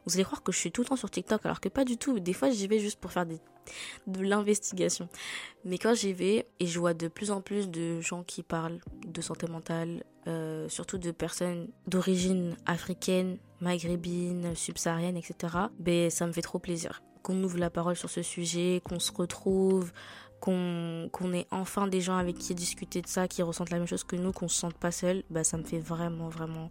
Vous 0.06 0.14
allez 0.14 0.24
croire 0.24 0.42
que 0.42 0.52
je 0.52 0.58
suis 0.58 0.70
tout 0.70 0.82
le 0.82 0.88
temps 0.88 0.96
sur 0.96 1.10
TikTok 1.10 1.46
alors 1.46 1.60
que 1.60 1.70
pas 1.70 1.84
du 1.84 1.96
tout. 1.96 2.20
Des 2.20 2.34
fois 2.34 2.50
j'y 2.50 2.66
vais 2.66 2.78
juste 2.78 3.00
pour 3.00 3.10
faire 3.10 3.24
des, 3.24 3.40
de 4.06 4.20
l'investigation. 4.20 5.08
Mais 5.64 5.78
quand 5.78 5.94
j'y 5.94 6.12
vais 6.12 6.46
et 6.60 6.66
je 6.66 6.78
vois 6.78 6.92
de 6.94 7.08
plus 7.08 7.30
en 7.30 7.40
plus 7.40 7.70
de 7.70 8.00
gens 8.00 8.22
qui 8.22 8.42
parlent 8.42 8.80
de 9.06 9.20
santé 9.22 9.46
mentale, 9.46 10.04
euh, 10.26 10.68
surtout 10.68 10.98
de 10.98 11.10
personnes 11.10 11.68
d'origine 11.86 12.56
africaine, 12.66 13.38
maghrébine, 13.60 14.54
subsaharienne, 14.54 15.16
etc. 15.16 15.54
Ben 15.78 16.10
ça 16.10 16.26
me 16.26 16.32
fait 16.32 16.42
trop 16.42 16.58
plaisir 16.58 17.02
qu'on 17.24 17.42
ouvre 17.42 17.58
la 17.58 17.70
parole 17.70 17.96
sur 17.96 18.10
ce 18.10 18.22
sujet, 18.22 18.80
qu'on 18.84 19.00
se 19.00 19.10
retrouve, 19.10 19.90
qu'on 20.40 21.32
ait 21.32 21.46
enfin 21.50 21.88
des 21.88 22.02
gens 22.02 22.18
avec 22.18 22.36
qui 22.36 22.54
discuter 22.54 23.00
de 23.00 23.08
ça, 23.08 23.26
qui 23.26 23.42
ressentent 23.42 23.70
la 23.70 23.78
même 23.78 23.88
chose 23.88 24.04
que 24.04 24.14
nous, 24.14 24.30
qu'on 24.30 24.46
se 24.46 24.56
sente 24.56 24.74
pas 24.74 24.92
seul, 24.92 25.24
bah 25.30 25.42
ça 25.42 25.56
me 25.56 25.64
fait 25.64 25.78
vraiment 25.78 26.28
vraiment 26.28 26.70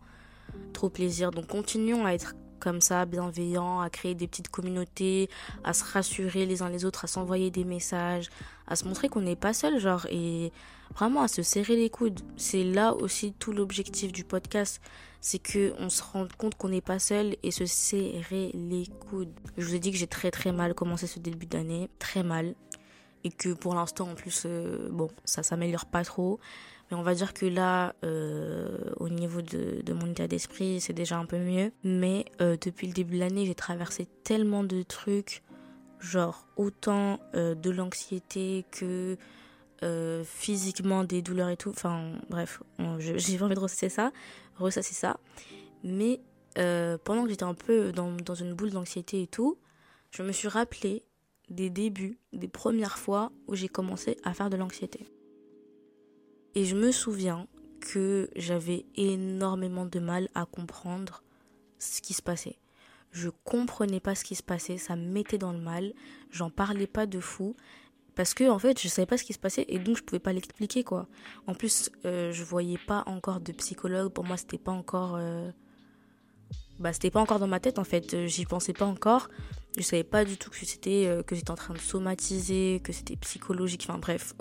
trop 0.72 0.90
plaisir. 0.90 1.32
Donc 1.32 1.48
continuons 1.48 2.06
à 2.06 2.12
être 2.12 2.36
comme 2.60 2.82
ça, 2.82 3.06
bienveillants, 3.06 3.82
à 3.82 3.90
créer 3.90 4.16
des 4.16 4.28
petites 4.28 4.48
communautés, 4.48 5.28
à 5.64 5.74
se 5.74 5.84
rassurer 5.84 6.46
les 6.46 6.62
uns 6.62 6.70
les 6.70 6.86
autres, 6.86 7.04
à 7.04 7.08
s'envoyer 7.08 7.50
des 7.52 7.66
messages, 7.66 8.30
à 8.68 8.76
se 8.76 8.86
montrer 8.86 9.10
qu'on 9.10 9.22
n'est 9.22 9.36
pas 9.36 9.54
seul, 9.54 9.80
genre, 9.80 10.06
et 10.10 10.54
vraiment 10.96 11.24
à 11.24 11.28
se 11.28 11.42
serrer 11.42 11.76
les 11.76 11.90
coudes. 11.90 12.22
C'est 12.38 12.64
là 12.64 12.94
aussi 12.94 13.34
tout 13.34 13.52
l'objectif 13.52 14.14
du 14.14 14.24
podcast, 14.24 14.82
c'est 15.24 15.40
que 15.40 15.74
on 15.80 15.88
se 15.88 16.04
rende 16.04 16.34
compte 16.34 16.56
qu'on 16.56 16.68
n'est 16.68 16.82
pas 16.82 17.00
seul 17.00 17.38
et 17.44 17.52
se 17.52 17.66
serrer 17.66 18.52
les 18.54 18.86
coudes. 19.10 19.32
Je 19.58 19.66
vous 19.66 19.74
ai 19.74 19.80
dit 19.80 19.92
que 19.92 19.98
j'ai 19.98 20.06
très 20.06 20.32
très 20.32 20.52
mal 20.52 20.74
commencé 20.74 21.08
ce 21.08 21.18
début 21.18 21.46
d'année, 21.46 21.90
très 21.98 22.24
mal, 22.24 22.56
et 23.24 23.30
que 23.30 23.54
pour 23.54 23.74
l'instant 23.74 24.10
en 24.10 24.16
plus, 24.16 24.44
euh, 24.46 24.90
bon, 24.92 25.08
ça 25.24 25.42
s'améliore 25.42 25.86
pas 25.86 26.04
trop. 26.04 26.42
Mais 26.92 26.98
on 26.98 27.04
va 27.04 27.16
dire 27.16 27.34
que 27.34 27.46
là, 27.46 27.96
euh, 28.04 28.78
au 28.98 29.08
niveau 29.08 29.42
de, 29.42 29.82
de 29.82 29.94
mon 29.94 30.08
état 30.08 30.28
d'esprit, 30.28 30.82
c'est 30.82 30.92
déjà 30.92 31.18
un 31.18 31.26
peu 31.26 31.40
mieux. 31.40 31.72
Mais 31.86 32.26
euh, 32.42 32.58
depuis 32.60 32.88
le 32.88 32.94
début 32.94 33.16
de 33.16 33.20
l'année, 33.22 33.46
j'ai 33.46 33.56
traversé 33.56 34.10
tellement 34.26 34.66
de 34.66 34.84
trucs, 34.84 35.42
genre 36.02 36.46
autant 36.58 37.22
de 37.34 37.70
l'anxiété 37.70 38.66
que 38.72 39.18
euh, 39.84 40.24
physiquement 40.24 41.04
des 41.04 41.22
douleurs 41.22 41.50
et 41.50 41.58
tout. 41.58 41.70
Enfin, 41.70 42.14
bref, 42.30 42.64
j'ai 43.00 43.42
envie 43.42 43.56
de 43.56 43.60
ressasser 43.60 43.90
ça, 43.90 44.12
ressasser 44.58 44.94
ça. 44.94 45.20
Mais 45.84 46.22
euh, 46.58 46.98
pendant 47.04 47.24
que 47.24 47.30
j'étais 47.30 47.44
un 47.44 47.54
peu 47.54 47.92
dans, 47.92 48.16
une 48.36 48.54
boule 48.54 48.70
d'anxiété 48.70 49.24
et 49.24 49.28
tout, 49.28 49.58
je 50.12 50.24
me 50.24 50.32
suis 50.32 50.48
rappelé 50.48 51.04
des 51.50 51.70
débuts, 51.70 52.18
des 52.32 52.48
premières 52.48 52.98
fois 52.98 53.32
où 53.48 53.56
j'ai 53.56 53.68
commencé 53.68 54.18
à 54.24 54.34
faire 54.34 54.50
de 54.50 54.56
l'anxiété. 54.56 55.06
Et 56.56 56.64
je 56.64 56.76
me 56.76 56.92
souviens 56.92 57.48
que 57.82 58.30
j'avais 58.38 58.86
énormément 58.96 59.86
de 59.86 60.00
mal 60.00 60.30
à 60.34 60.46
comprendre 60.46 61.24
ce 61.78 62.02
qui 62.02 62.14
se 62.14 62.22
passait. 62.22 62.58
Je 63.12 63.30
comprenais 63.44 64.00
pas 64.00 64.16
ce 64.16 64.24
qui 64.24 64.36
se 64.36 64.44
passait, 64.44 64.78
ça 64.78 64.96
me 64.96 65.06
mettait 65.06 65.38
dans 65.38 65.52
le 65.52 65.60
mal, 65.60 65.94
j'en 66.32 66.50
parlais 66.50 66.88
pas 66.88 67.06
de 67.06 67.20
fou 67.20 67.56
parce 68.16 68.34
que 68.34 68.50
en 68.50 68.60
fait 68.60 68.80
je 68.80 68.88
savais 68.88 69.06
pas 69.06 69.18
ce 69.18 69.24
qui 69.24 69.34
se 69.34 69.40
passait 69.40 69.66
et 69.68 69.80
donc 69.80 69.98
je 69.98 70.04
pouvais 70.04 70.20
pas 70.20 70.34
l'expliquer 70.34 70.84
quoi. 70.84 71.08
En 71.48 71.56
plus 71.56 71.92
euh, 72.06 72.32
je 72.32 72.44
voyais 72.44 72.78
pas 72.78 73.04
encore 73.08 73.40
de 73.40 73.52
psychologue. 73.54 74.12
Pour 74.12 74.24
moi 74.24 74.38
c'était 74.38 74.58
pas 74.58 74.72
encore 74.72 75.16
euh... 75.16 75.52
bah 76.80 76.94
c'était 76.94 77.12
pas 77.12 77.22
encore 77.22 77.40
dans 77.40 77.48
ma 77.48 77.60
tête 77.60 77.80
en 77.80 77.84
fait. 77.84 78.14
Euh, 78.14 78.28
j'y 78.28 78.46
pensais 78.46 78.74
pas 78.74 78.86
encore. 78.86 79.30
Je 79.78 79.82
savais 79.82 80.04
pas 80.04 80.26
du 80.26 80.38
tout 80.38 80.50
que 80.50 80.58
c'était 80.58 81.06
euh, 81.08 81.24
que 81.24 81.36
j'étais 81.36 81.52
en 81.52 81.56
train 81.56 81.74
de 81.74 81.80
somatiser 81.80 82.82
que 82.84 82.94
c'était 82.94 83.16
psychologique. 83.16 83.86
Enfin 83.90 84.00
bref 84.00 84.34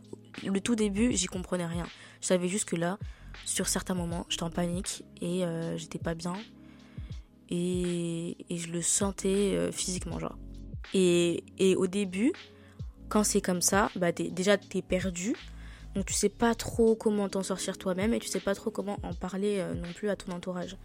le 0.44 0.60
tout 0.60 0.74
début 0.74 1.12
j'y 1.12 1.26
comprenais 1.26 1.66
rien. 1.66 1.86
Je 2.20 2.26
savais 2.26 2.48
juste 2.48 2.66
que 2.66 2.76
là 2.76 2.98
sur 3.46 3.68
certains 3.68 3.94
moments 3.94 4.26
j'étais 4.28 4.42
en 4.42 4.50
panique 4.50 5.04
et 5.20 5.42
j'étais 5.76 5.98
pas 5.98 6.14
bien. 6.14 6.34
Et, 7.48 8.36
et 8.48 8.56
je 8.56 8.70
le 8.70 8.80
sentais 8.82 9.70
physiquement 9.72 10.18
genre. 10.18 10.36
Et, 10.94 11.44
et 11.58 11.76
au 11.76 11.86
début 11.86 12.32
quand 13.12 13.25
c'est 13.25 13.42
comme 13.42 13.61
ça, 13.61 13.90
bah 13.95 14.09
es, 14.09 14.31
déjà 14.31 14.57
t'es 14.57 14.81
perdu. 14.81 15.37
Donc 15.95 16.07
tu 16.07 16.14
sais 16.14 16.31
pas 16.31 16.54
trop 16.54 16.95
comment 16.95 17.28
t'en 17.28 17.42
sortir 17.42 17.76
toi-même 17.76 18.14
et 18.14 18.19
tu 18.19 18.26
sais 18.26 18.40
pas 18.40 18.54
trop 18.54 18.71
comment 18.71 18.99
en 19.02 19.12
parler 19.12 19.59
euh, 19.59 19.75
non 19.75 19.92
plus 19.95 20.09
à 20.09 20.16
ton 20.16 20.33
entourage. 20.33 20.78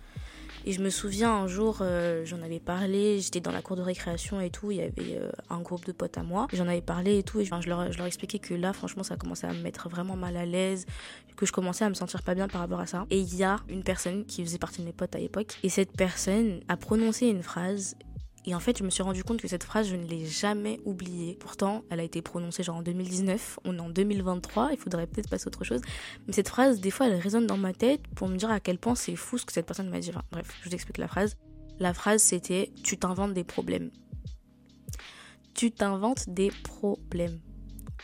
Et 0.65 0.73
je 0.73 0.81
me 0.81 0.89
souviens 0.89 1.31
un 1.31 1.47
jour, 1.47 1.77
euh, 1.79 2.25
j'en 2.25 2.41
avais 2.41 2.59
parlé, 2.59 3.21
j'étais 3.21 3.39
dans 3.39 3.53
la 3.53 3.61
cour 3.61 3.77
de 3.77 3.81
récréation 3.81 4.41
et 4.41 4.49
tout, 4.49 4.71
il 4.71 4.77
y 4.77 4.81
avait 4.81 5.15
euh, 5.15 5.29
un 5.49 5.61
groupe 5.61 5.85
de 5.85 5.93
potes 5.93 6.17
à 6.17 6.23
moi, 6.23 6.47
j'en 6.51 6.67
avais 6.67 6.81
parlé 6.81 7.19
et 7.19 7.23
tout, 7.23 7.39
et 7.39 7.45
je 7.45 7.69
leur 7.69 8.05
expliquais 8.05 8.39
que 8.39 8.53
là, 8.53 8.73
franchement, 8.73 9.03
ça 9.03 9.15
commençait 9.15 9.47
à 9.47 9.53
me 9.53 9.61
mettre 9.61 9.87
vraiment 9.87 10.17
mal 10.17 10.35
à 10.35 10.45
l'aise, 10.45 10.85
que 11.37 11.45
je 11.45 11.53
commençais 11.53 11.85
à 11.85 11.89
me 11.89 11.93
sentir 11.93 12.23
pas 12.23 12.35
bien 12.35 12.49
par 12.49 12.59
rapport 12.59 12.81
à 12.81 12.87
ça. 12.87 13.05
Et 13.09 13.19
il 13.19 13.35
y 13.35 13.45
a 13.45 13.57
une 13.69 13.83
personne 13.83 14.25
qui 14.25 14.43
faisait 14.43 14.57
partie 14.57 14.81
de 14.81 14.87
mes 14.87 14.91
potes 14.91 15.15
à 15.15 15.19
l'époque, 15.19 15.57
et 15.63 15.69
cette 15.69 15.93
personne 15.93 16.59
a 16.67 16.75
prononcé 16.75 17.27
une 17.27 17.43
phrase 17.43 17.95
et 18.47 18.55
en 18.55 18.61
fait, 18.61 18.77
je 18.77 18.83
me 18.85 18.89
suis 18.89 19.03
rendu 19.03 19.25
compte 19.25 19.41
que 19.41 19.47
cette 19.49 19.65
phrase, 19.65 19.89
je 19.89 19.97
ne 19.97 20.05
l'ai 20.05 20.25
jamais 20.25 20.79
oubliée. 20.85 21.35
Pourtant, 21.37 21.83
elle 21.89 21.99
a 21.99 22.03
été 22.03 22.21
prononcée 22.21 22.63
genre 22.63 22.77
en 22.77 22.81
2019. 22.81 23.59
On 23.65 23.77
est 23.77 23.81
en 23.81 23.89
2023. 23.89 24.69
Il 24.71 24.77
faudrait 24.77 25.05
peut-être 25.05 25.29
passer 25.29 25.43
à 25.43 25.47
autre 25.49 25.65
chose. 25.65 25.81
Mais 26.27 26.33
cette 26.33 26.47
phrase, 26.47 26.79
des 26.79 26.89
fois, 26.89 27.07
elle 27.07 27.19
résonne 27.19 27.45
dans 27.45 27.57
ma 27.57 27.73
tête 27.73 28.07
pour 28.15 28.29
me 28.29 28.37
dire 28.37 28.49
à 28.49 28.61
quel 28.61 28.77
point 28.77 28.95
c'est 28.95 29.17
fou 29.17 29.37
ce 29.37 29.45
que 29.45 29.51
cette 29.51 29.65
personne 29.65 29.89
m'a 29.89 29.99
dit. 29.99 30.11
Enfin, 30.11 30.23
bref, 30.31 30.47
je 30.61 30.69
vous 30.69 30.73
explique 30.73 30.97
la 30.97 31.09
phrase. 31.09 31.35
La 31.79 31.93
phrase, 31.93 32.23
c'était 32.23 32.71
Tu 32.83 32.97
t'inventes 32.97 33.33
des 33.33 33.43
problèmes. 33.43 33.91
Tu 35.53 35.71
t'inventes 35.71 36.29
des 36.29 36.49
problèmes 36.63 37.41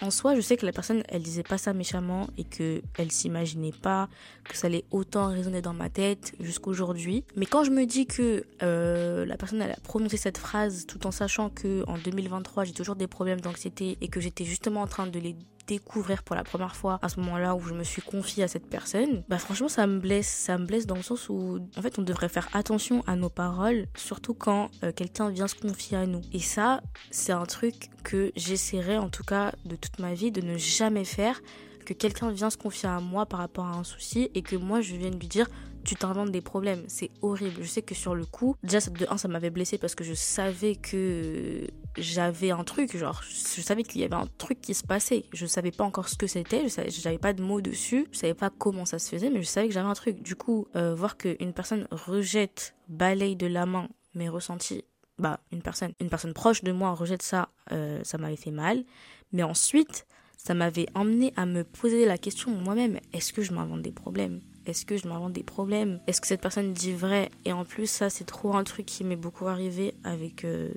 en 0.01 0.12
soi, 0.12 0.35
je 0.35 0.41
sais 0.41 0.57
que 0.57 0.65
la 0.65 0.71
personne, 0.71 1.03
elle 1.07 1.21
disait 1.21 1.43
pas 1.43 1.57
ça 1.57 1.73
méchamment 1.73 2.27
et 2.38 2.43
que 2.43 2.81
elle 2.97 3.12
s'imaginait 3.12 3.71
pas 3.71 4.09
que 4.43 4.57
ça 4.57 4.67
allait 4.67 4.85
autant 4.91 5.27
résonner 5.27 5.62
dans 5.62 5.73
ma 5.73 5.89
tête 5.89 6.33
jusqu'aujourd'hui. 6.39 7.23
Mais 7.35 7.45
quand 7.45 7.63
je 7.63 7.71
me 7.71 7.85
dis 7.85 8.05
que 8.05 8.45
euh, 8.62 9.25
la 9.25 9.38
personne, 9.38 9.62
elle 9.62 9.71
a 9.71 9.79
prononcé 9.83 10.17
cette 10.17 10.38
phrase 10.38 10.85
tout 10.88 11.05
en 11.05 11.12
sachant 11.12 11.50
que 11.50 11.83
en 11.88 11.97
2023, 11.97 12.65
j'ai 12.65 12.73
toujours 12.73 12.95
des 12.95 13.07
problèmes 13.07 13.41
d'anxiété 13.41 13.97
et 14.01 14.07
que 14.07 14.19
j'étais 14.19 14.45
justement 14.45 14.81
en 14.81 14.88
train 14.88 15.07
de 15.07 15.19
les 15.19 15.35
découvrir 15.67 16.24
pour 16.24 16.36
la 16.36 16.43
première 16.43 16.75
fois 16.75 17.00
à 17.01 17.10
ce 17.10 17.20
moment-là 17.20 17.55
où 17.55 17.62
je 17.62 17.74
me 17.74 17.84
suis 17.84 18.01
confiée 18.01 18.43
à 18.43 18.48
cette 18.48 18.70
personne, 18.70 19.24
bah 19.29 19.38
franchement 19.38 19.70
ça 19.70 19.88
me 19.88 20.00
blesse, 20.00 20.27
ça 20.27 20.58
me 20.58 20.65
blesse 20.65 20.86
dans 20.86 20.96
le 20.96 21.01
sens 21.01 21.29
où 21.29 21.60
en 21.77 21.82
fait 21.82 22.00
on 22.00 22.01
devrait 22.01 22.29
faire 22.29 22.50
attention 22.53 23.03
à 23.08 23.15
nos 23.15 23.29
paroles, 23.29 23.88
surtout 23.96 24.34
quand 24.34 24.70
euh, 24.84 24.91
quelqu'un 24.91 25.29
vient 25.29 25.48
se 25.48 25.55
confier 25.55 25.98
à 25.98 26.05
nous. 26.05 26.22
Et 26.34 26.39
ça, 26.39 26.82
c'est 27.12 27.32
un 27.32 27.46
truc 27.46 27.89
que 28.03 28.32
j'essaierai 28.36 28.98
en 28.98 29.10
tout 29.10 29.24
cas 29.24 29.53
de 29.65 29.75
toute 29.75 30.00
ma 30.00 30.13
vie 30.13 30.32
de 30.32 30.41
ne 30.41 30.58
jamais 30.58 31.05
faire 31.05 31.41
que 31.84 31.93
quelqu'un 31.93 32.32
vient 32.32 32.50
se 32.50 32.58
confier 32.58 32.89
à 32.89 33.00
moi 33.00 33.25
par 33.25 33.39
rapport 33.39 33.65
à 33.65 33.75
un 33.75 33.84
souci 33.84 34.29
et 34.34 34.41
que 34.41 34.55
moi 34.55 34.82
je 34.82 34.96
vienne 34.96 35.20
lui 35.20 35.27
dire 35.27 35.50
tu 35.83 35.95
t'inventes 35.95 36.31
des 36.31 36.41
problèmes. 36.41 36.83
C'est 36.87 37.11
horrible. 37.21 37.61
Je 37.61 37.67
sais 37.67 37.81
que 37.81 37.95
sur 37.95 38.15
le 38.15 38.25
coup, 38.25 38.55
déjà, 38.63 38.79
de 38.79 39.05
un, 39.09 39.17
ça 39.17 39.27
m'avait 39.27 39.49
blessé 39.49 39.77
parce 39.77 39.95
que 39.95 40.03
je 40.03 40.13
savais 40.13 40.75
que 40.75 41.67
j'avais 41.97 42.51
un 42.51 42.63
truc, 42.63 42.97
genre, 42.97 43.21
je 43.23 43.61
savais 43.61 43.83
qu'il 43.83 44.01
y 44.01 44.03
avait 44.03 44.15
un 44.15 44.27
truc 44.37 44.61
qui 44.61 44.73
se 44.73 44.83
passait. 44.83 45.25
Je 45.33 45.45
savais 45.45 45.71
pas 45.71 45.83
encore 45.83 46.09
ce 46.09 46.15
que 46.15 46.27
c'était, 46.27 46.67
je 46.69 47.03
n'avais 47.05 47.17
pas 47.17 47.33
de 47.33 47.41
mots 47.41 47.61
dessus, 47.61 48.07
je 48.11 48.17
savais 48.17 48.33
pas 48.33 48.49
comment 48.49 48.85
ça 48.85 48.99
se 48.99 49.09
faisait, 49.09 49.29
mais 49.29 49.41
je 49.41 49.47
savais 49.47 49.67
que 49.67 49.73
j'avais 49.73 49.87
un 49.87 49.93
truc. 49.93 50.21
Du 50.21 50.35
coup, 50.35 50.67
euh, 50.75 50.95
voir 50.95 51.17
qu'une 51.17 51.53
personne 51.53 51.87
rejette, 51.91 52.75
balaye 52.87 53.35
de 53.35 53.47
la 53.47 53.65
main 53.65 53.87
mes 54.15 54.29
ressentis, 54.29 54.83
bah, 55.17 55.39
une 55.51 55.61
personne, 55.61 55.93
une 55.99 56.09
personne 56.09 56.33
proche 56.33 56.63
de 56.63 56.71
moi 56.71 56.91
rejette 56.93 57.21
ça, 57.21 57.49
euh, 57.71 58.01
ça 58.03 58.17
m'avait 58.17 58.35
fait 58.35 58.51
mal. 58.51 58.83
Mais 59.31 59.43
ensuite, 59.43 60.05
ça 60.37 60.53
m'avait 60.53 60.87
emmené 60.93 61.33
à 61.35 61.45
me 61.45 61.63
poser 61.63 62.05
la 62.05 62.17
question 62.17 62.51
moi-même, 62.51 62.99
est-ce 63.13 63.33
que 63.33 63.41
je 63.41 63.53
m'invente 63.53 63.81
des 63.81 63.91
problèmes? 63.91 64.41
Est-ce 64.65 64.86
que 64.86 64.98
je 64.98 65.08
m'invente 65.08 65.34
des 65.34 65.43
problèmes? 65.43 66.00
Est-ce 66.08 66.22
que 66.22 66.27
cette 66.27 66.41
personne 66.41 66.74
dit 66.74 66.93
vrai? 66.93 67.29
Et 67.46 67.53
en 67.53 67.65
plus, 67.65 67.88
ça, 67.88 68.10
c'est 68.10 68.24
trop 68.24 68.55
un 68.55 68.63
truc 68.63 68.86
qui 68.86 69.03
m'est 69.03 69.15
beaucoup 69.15 69.48
arrivé 69.48 69.93
avec 70.03 70.46
euh, 70.46 70.72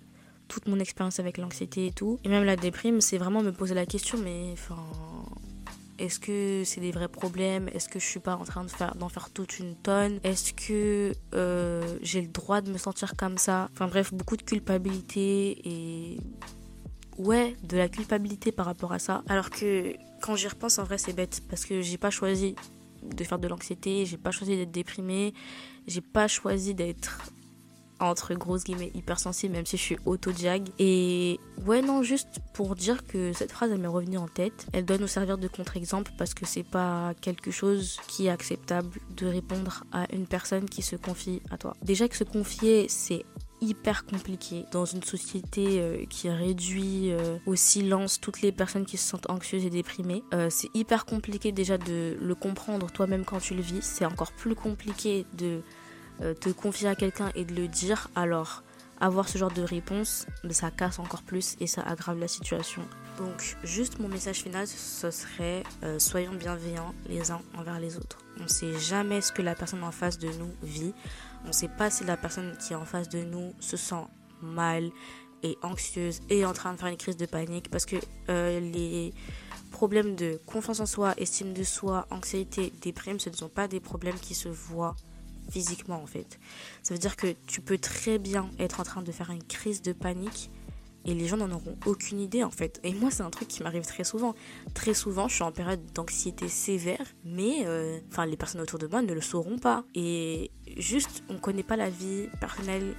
toute 0.48 0.66
mon 0.68 0.78
expérience 0.78 1.20
avec 1.20 1.38
l'anxiété 1.38 1.86
et 1.86 1.92
tout. 1.92 2.18
Et 2.24 2.28
même 2.28 2.44
la 2.44 2.56
déprime, 2.56 3.00
c'est 3.00 3.18
vraiment 3.18 3.42
me 3.42 3.52
poser 3.52 3.74
la 3.74 3.86
question, 3.86 4.18
mais 4.18 4.50
enfin. 4.52 4.78
Est-ce 5.98 6.20
que 6.20 6.62
c'est 6.64 6.82
des 6.82 6.90
vrais 6.90 7.08
problèmes? 7.08 7.68
Est-ce 7.72 7.88
que 7.88 7.98
je 7.98 8.04
suis 8.04 8.20
pas 8.20 8.36
en 8.36 8.44
train 8.44 8.66
d'en 8.96 9.08
faire 9.08 9.30
toute 9.30 9.58
une 9.58 9.74
tonne? 9.76 10.20
Est-ce 10.24 10.52
que 10.52 11.14
euh, 11.34 11.98
j'ai 12.02 12.20
le 12.20 12.28
droit 12.28 12.60
de 12.60 12.70
me 12.70 12.76
sentir 12.76 13.16
comme 13.16 13.38
ça? 13.38 13.70
Enfin 13.72 13.88
bref, 13.88 14.12
beaucoup 14.12 14.36
de 14.36 14.42
culpabilité 14.42 15.58
et 15.64 16.20
ouais, 17.16 17.56
de 17.62 17.78
la 17.78 17.88
culpabilité 17.88 18.52
par 18.52 18.66
rapport 18.66 18.92
à 18.92 18.98
ça. 18.98 19.22
Alors 19.26 19.48
que 19.48 19.94
quand 20.20 20.36
j'y 20.36 20.48
repense, 20.48 20.78
en 20.78 20.84
vrai, 20.84 20.98
c'est 20.98 21.14
bête 21.14 21.42
parce 21.48 21.64
que 21.64 21.80
j'ai 21.80 21.96
pas 21.96 22.10
choisi 22.10 22.56
de 23.02 23.24
faire 23.24 23.38
de 23.38 23.48
l'anxiété, 23.48 24.06
j'ai 24.06 24.16
pas 24.16 24.30
choisi 24.30 24.56
d'être 24.56 24.70
déprimée, 24.70 25.34
j'ai 25.86 26.00
pas 26.00 26.28
choisi 26.28 26.74
d'être 26.74 27.18
entre 28.00 28.34
grosses 28.34 28.64
guillemets 28.64 28.90
hypersensible 28.94 29.54
même 29.54 29.66
si 29.66 29.76
je 29.76 29.82
suis 29.82 29.96
auto-diag 30.04 30.68
et 30.78 31.40
ouais 31.64 31.80
non 31.80 32.02
juste 32.02 32.40
pour 32.52 32.74
dire 32.76 33.06
que 33.06 33.32
cette 33.32 33.52
phrase 33.52 33.70
elle 33.72 33.80
m'est 33.80 33.86
revenue 33.86 34.18
en 34.18 34.28
tête. 34.28 34.66
Elle 34.72 34.84
doit 34.84 34.98
nous 34.98 35.06
servir 35.06 35.38
de 35.38 35.48
contre-exemple 35.48 36.12
parce 36.18 36.34
que 36.34 36.44
c'est 36.46 36.62
pas 36.62 37.14
quelque 37.20 37.50
chose 37.50 37.98
qui 38.06 38.26
est 38.26 38.30
acceptable 38.30 38.90
de 39.16 39.26
répondre 39.26 39.84
à 39.92 40.12
une 40.12 40.26
personne 40.26 40.68
qui 40.68 40.82
se 40.82 40.96
confie 40.96 41.40
à 41.50 41.56
toi. 41.56 41.74
Déjà 41.82 42.08
que 42.08 42.16
se 42.16 42.24
confier 42.24 42.86
c'est 42.88 43.24
hyper 43.60 44.04
compliqué 44.04 44.64
dans 44.72 44.84
une 44.84 45.02
société 45.02 45.80
euh, 45.80 46.04
qui 46.08 46.28
réduit 46.28 47.10
euh, 47.10 47.38
au 47.46 47.54
silence 47.54 48.20
toutes 48.20 48.42
les 48.42 48.52
personnes 48.52 48.84
qui 48.84 48.96
se 48.96 49.08
sentent 49.08 49.28
anxieuses 49.30 49.64
et 49.64 49.70
déprimées. 49.70 50.22
Euh, 50.34 50.48
c'est 50.50 50.70
hyper 50.74 51.06
compliqué 51.06 51.52
déjà 51.52 51.78
de 51.78 52.16
le 52.20 52.34
comprendre 52.34 52.90
toi-même 52.90 53.24
quand 53.24 53.40
tu 53.40 53.54
le 53.54 53.62
vis. 53.62 53.82
C'est 53.82 54.04
encore 54.04 54.32
plus 54.32 54.54
compliqué 54.54 55.26
de 55.34 55.60
te 56.40 56.48
confier 56.48 56.88
à 56.88 56.94
quelqu'un 56.94 57.30
et 57.34 57.44
de 57.44 57.54
le 57.54 57.68
dire. 57.68 58.08
Alors 58.14 58.62
avoir 58.98 59.28
ce 59.28 59.36
genre 59.36 59.52
de 59.52 59.60
réponse, 59.60 60.26
ça 60.50 60.70
casse 60.70 60.98
encore 60.98 61.22
plus 61.22 61.56
et 61.60 61.66
ça 61.66 61.82
aggrave 61.82 62.18
la 62.18 62.28
situation. 62.28 62.80
Donc 63.18 63.58
juste 63.62 63.98
mon 63.98 64.08
message 64.08 64.42
final, 64.42 64.66
ce 64.66 65.10
serait 65.10 65.62
soyons 65.98 66.32
bienveillants 66.32 66.94
les 67.10 67.30
uns 67.30 67.42
envers 67.58 67.78
les 67.78 67.98
autres. 67.98 68.16
On 68.40 68.44
ne 68.44 68.48
sait 68.48 68.78
jamais 68.78 69.20
ce 69.20 69.30
que 69.30 69.42
la 69.42 69.54
personne 69.54 69.82
en 69.84 69.92
face 69.92 70.18
de 70.18 70.28
nous 70.28 70.50
vit. 70.62 70.94
On 71.46 71.50
ne 71.50 71.54
sait 71.54 71.68
pas 71.68 71.90
si 71.90 72.04
la 72.04 72.16
personne 72.16 72.56
qui 72.58 72.72
est 72.72 72.76
en 72.76 72.84
face 72.84 73.08
de 73.08 73.22
nous 73.22 73.54
se 73.60 73.76
sent 73.76 74.04
mal 74.42 74.90
et 75.44 75.56
anxieuse 75.62 76.20
et 76.28 76.44
en 76.44 76.52
train 76.52 76.72
de 76.72 76.78
faire 76.78 76.88
une 76.88 76.96
crise 76.96 77.16
de 77.16 77.24
panique 77.24 77.70
parce 77.70 77.86
que 77.86 77.96
euh, 78.28 78.58
les 78.58 79.14
problèmes 79.70 80.16
de 80.16 80.40
confiance 80.44 80.80
en 80.80 80.86
soi, 80.86 81.14
estime 81.18 81.52
de 81.52 81.62
soi, 81.62 82.08
anxiété, 82.10 82.72
déprime, 82.82 83.20
ce 83.20 83.30
ne 83.30 83.36
sont 83.36 83.48
pas 83.48 83.68
des 83.68 83.78
problèmes 83.78 84.18
qui 84.18 84.34
se 84.34 84.48
voient 84.48 84.96
physiquement 85.48 86.02
en 86.02 86.06
fait. 86.06 86.40
Ça 86.82 86.94
veut 86.94 86.98
dire 87.00 87.14
que 87.14 87.34
tu 87.46 87.60
peux 87.60 87.78
très 87.78 88.18
bien 88.18 88.50
être 88.58 88.80
en 88.80 88.82
train 88.82 89.02
de 89.02 89.12
faire 89.12 89.30
une 89.30 89.44
crise 89.44 89.82
de 89.82 89.92
panique 89.92 90.50
et 91.06 91.14
les 91.14 91.26
gens 91.26 91.36
n'en 91.36 91.50
auront 91.50 91.76
aucune 91.86 92.20
idée 92.20 92.42
en 92.42 92.50
fait. 92.50 92.80
Et 92.82 92.92
moi, 92.92 93.10
c'est 93.10 93.22
un 93.22 93.30
truc 93.30 93.48
qui 93.48 93.62
m'arrive 93.62 93.86
très 93.86 94.04
souvent. 94.04 94.34
Très 94.74 94.92
souvent, 94.92 95.28
je 95.28 95.34
suis 95.36 95.44
en 95.44 95.52
période 95.52 95.80
d'anxiété 95.94 96.48
sévère, 96.48 97.06
mais 97.24 97.64
euh, 97.66 98.00
enfin, 98.10 98.26
les 98.26 98.36
personnes 98.36 98.60
autour 98.60 98.78
de 98.78 98.86
moi 98.86 99.02
ne 99.02 99.12
le 99.12 99.20
sauront 99.20 99.58
pas. 99.58 99.84
Et 99.94 100.50
juste, 100.76 101.22
on 101.28 101.34
ne 101.34 101.38
connaît 101.38 101.62
pas 101.62 101.76
la 101.76 101.88
vie 101.88 102.28
personnelle 102.40 102.94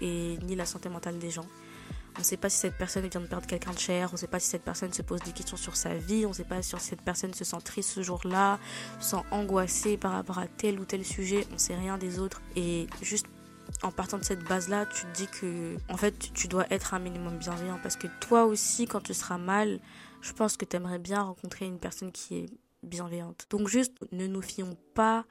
et 0.00 0.36
ni 0.42 0.56
la 0.56 0.66
santé 0.66 0.88
mentale 0.88 1.18
des 1.18 1.30
gens. 1.30 1.46
On 2.16 2.20
ne 2.20 2.24
sait 2.24 2.36
pas 2.36 2.48
si 2.48 2.58
cette 2.58 2.78
personne 2.78 3.06
vient 3.08 3.20
de 3.20 3.26
perdre 3.26 3.46
quelqu'un 3.46 3.72
de 3.72 3.78
cher, 3.78 4.08
on 4.10 4.12
ne 4.12 4.18
sait 4.18 4.28
pas 4.28 4.38
si 4.38 4.48
cette 4.48 4.62
personne 4.62 4.92
se 4.92 5.02
pose 5.02 5.20
des 5.22 5.32
questions 5.32 5.56
sur 5.56 5.74
sa 5.74 5.94
vie, 5.94 6.24
on 6.26 6.28
ne 6.28 6.34
sait 6.34 6.44
pas 6.44 6.62
si 6.62 6.72
cette 6.78 7.02
personne 7.02 7.34
se 7.34 7.42
sent 7.42 7.56
triste 7.64 7.90
ce 7.90 8.02
jour-là, 8.02 8.60
se 9.00 9.10
sent 9.10 9.22
angoissée 9.32 9.96
par 9.96 10.12
rapport 10.12 10.38
à 10.38 10.46
tel 10.46 10.78
ou 10.78 10.84
tel 10.84 11.04
sujet, 11.04 11.44
on 11.50 11.54
ne 11.54 11.58
sait 11.58 11.74
rien 11.74 11.98
des 11.98 12.20
autres. 12.20 12.40
Et 12.54 12.86
juste 13.02 13.26
en 13.84 13.92
partant 13.92 14.18
de 14.18 14.24
cette 14.24 14.42
base-là, 14.44 14.86
tu 14.86 15.04
te 15.04 15.12
dis 15.12 15.26
que 15.26 15.76
en 15.92 15.96
fait, 15.96 16.32
tu 16.32 16.48
dois 16.48 16.66
être 16.70 16.94
un 16.94 16.98
minimum 16.98 17.36
bienveillant 17.36 17.78
parce 17.82 17.96
que 17.96 18.06
toi 18.20 18.46
aussi, 18.46 18.86
quand 18.86 19.02
tu 19.02 19.12
seras 19.12 19.38
mal, 19.38 19.78
je 20.22 20.32
pense 20.32 20.56
que 20.56 20.64
tu 20.64 20.76
aimerais 20.76 20.98
bien 20.98 21.20
rencontrer 21.20 21.66
une 21.66 21.78
personne 21.78 22.10
qui 22.10 22.38
est 22.38 22.46
bienveillante. 22.82 23.46
Donc 23.50 23.68
juste, 23.68 23.92
ne 24.10 24.26
nous 24.26 24.42
fions 24.42 24.76
pas 24.94 25.26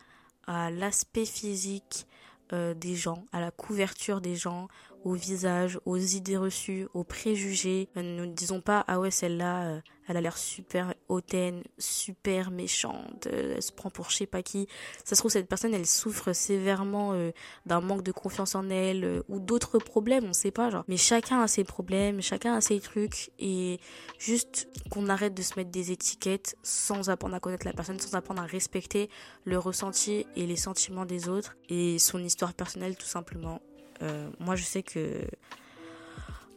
à 0.45 0.69
l'aspect 0.69 1.25
physique 1.25 2.05
euh, 2.51 2.75
des 2.75 2.95
gens, 2.95 3.25
à 3.31 3.41
la 3.41 3.49
couverture 3.49 4.21
des 4.21 4.35
gens, 4.35 4.67
au 5.03 5.13
visage, 5.13 5.79
aux 5.85 5.97
idées 5.97 6.37
reçues, 6.37 6.87
aux 6.93 7.03
préjugés. 7.03 7.89
Ne 7.95 8.01
nous 8.01 8.25
disons 8.25 8.61
pas 8.61 8.83
ah 8.87 8.99
ouais 8.99 9.11
celle-là 9.11 9.63
euh, 9.63 9.81
elle 10.07 10.17
a 10.17 10.21
l'air 10.21 10.37
super 10.37 10.93
hautaine, 11.07 11.63
super 11.77 12.51
méchante, 12.51 13.27
euh, 13.27 13.53
elle 13.55 13.61
se 13.61 13.71
prend 13.71 13.89
pour 13.89 14.09
je 14.09 14.17
sais 14.17 14.25
pas 14.25 14.43
qui. 14.43 14.67
Ça 15.03 15.15
se 15.15 15.21
trouve 15.21 15.31
cette 15.31 15.47
personne 15.47 15.73
elle 15.73 15.85
souffre 15.85 16.33
sévèrement 16.33 17.13
euh, 17.13 17.31
d'un 17.65 17.81
manque 17.81 18.03
de 18.03 18.11
confiance 18.11 18.55
en 18.55 18.69
elle 18.69 19.23
ou 19.29 19.39
d'autres 19.39 19.79
problèmes, 19.79 20.25
on 20.25 20.33
sait 20.33 20.51
pas 20.51 20.69
genre. 20.69 20.83
Mais 20.87 20.97
chacun 20.97 21.41
a 21.41 21.47
ses 21.47 21.63
problèmes, 21.63 22.21
chacun 22.21 22.53
a 22.53 22.61
ses 22.61 22.79
trucs 22.79 23.31
et 23.39 23.79
juste 24.19 24.67
qu'on 24.89 25.09
arrête 25.09 25.33
de 25.33 25.41
se 25.41 25.55
mettre 25.57 25.71
des 25.71 25.91
étiquettes 25.91 26.55
sans 26.63 27.09
apprendre 27.09 27.35
à 27.35 27.39
connaître 27.39 27.65
la 27.65 27.73
personne, 27.73 27.99
sans 27.99 28.15
apprendre 28.15 28.41
à 28.41 28.45
respecter 28.45 29.09
le 29.45 29.57
ressenti 29.57 30.25
et 30.35 30.45
les 30.45 30.55
sentiments 30.55 31.05
des 31.05 31.29
autres 31.29 31.55
et 31.69 31.99
son 31.99 32.23
histoire 32.23 32.53
personnelle 32.53 32.95
tout 32.95 33.05
simplement. 33.05 33.61
Euh, 34.03 34.29
moi, 34.39 34.55
je 34.55 34.63
sais 34.63 34.83
que. 34.83 35.21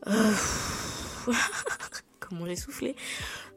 Euh, 0.08 0.32
comment 2.20 2.46
j'ai 2.46 2.56
soufflé 2.56 2.96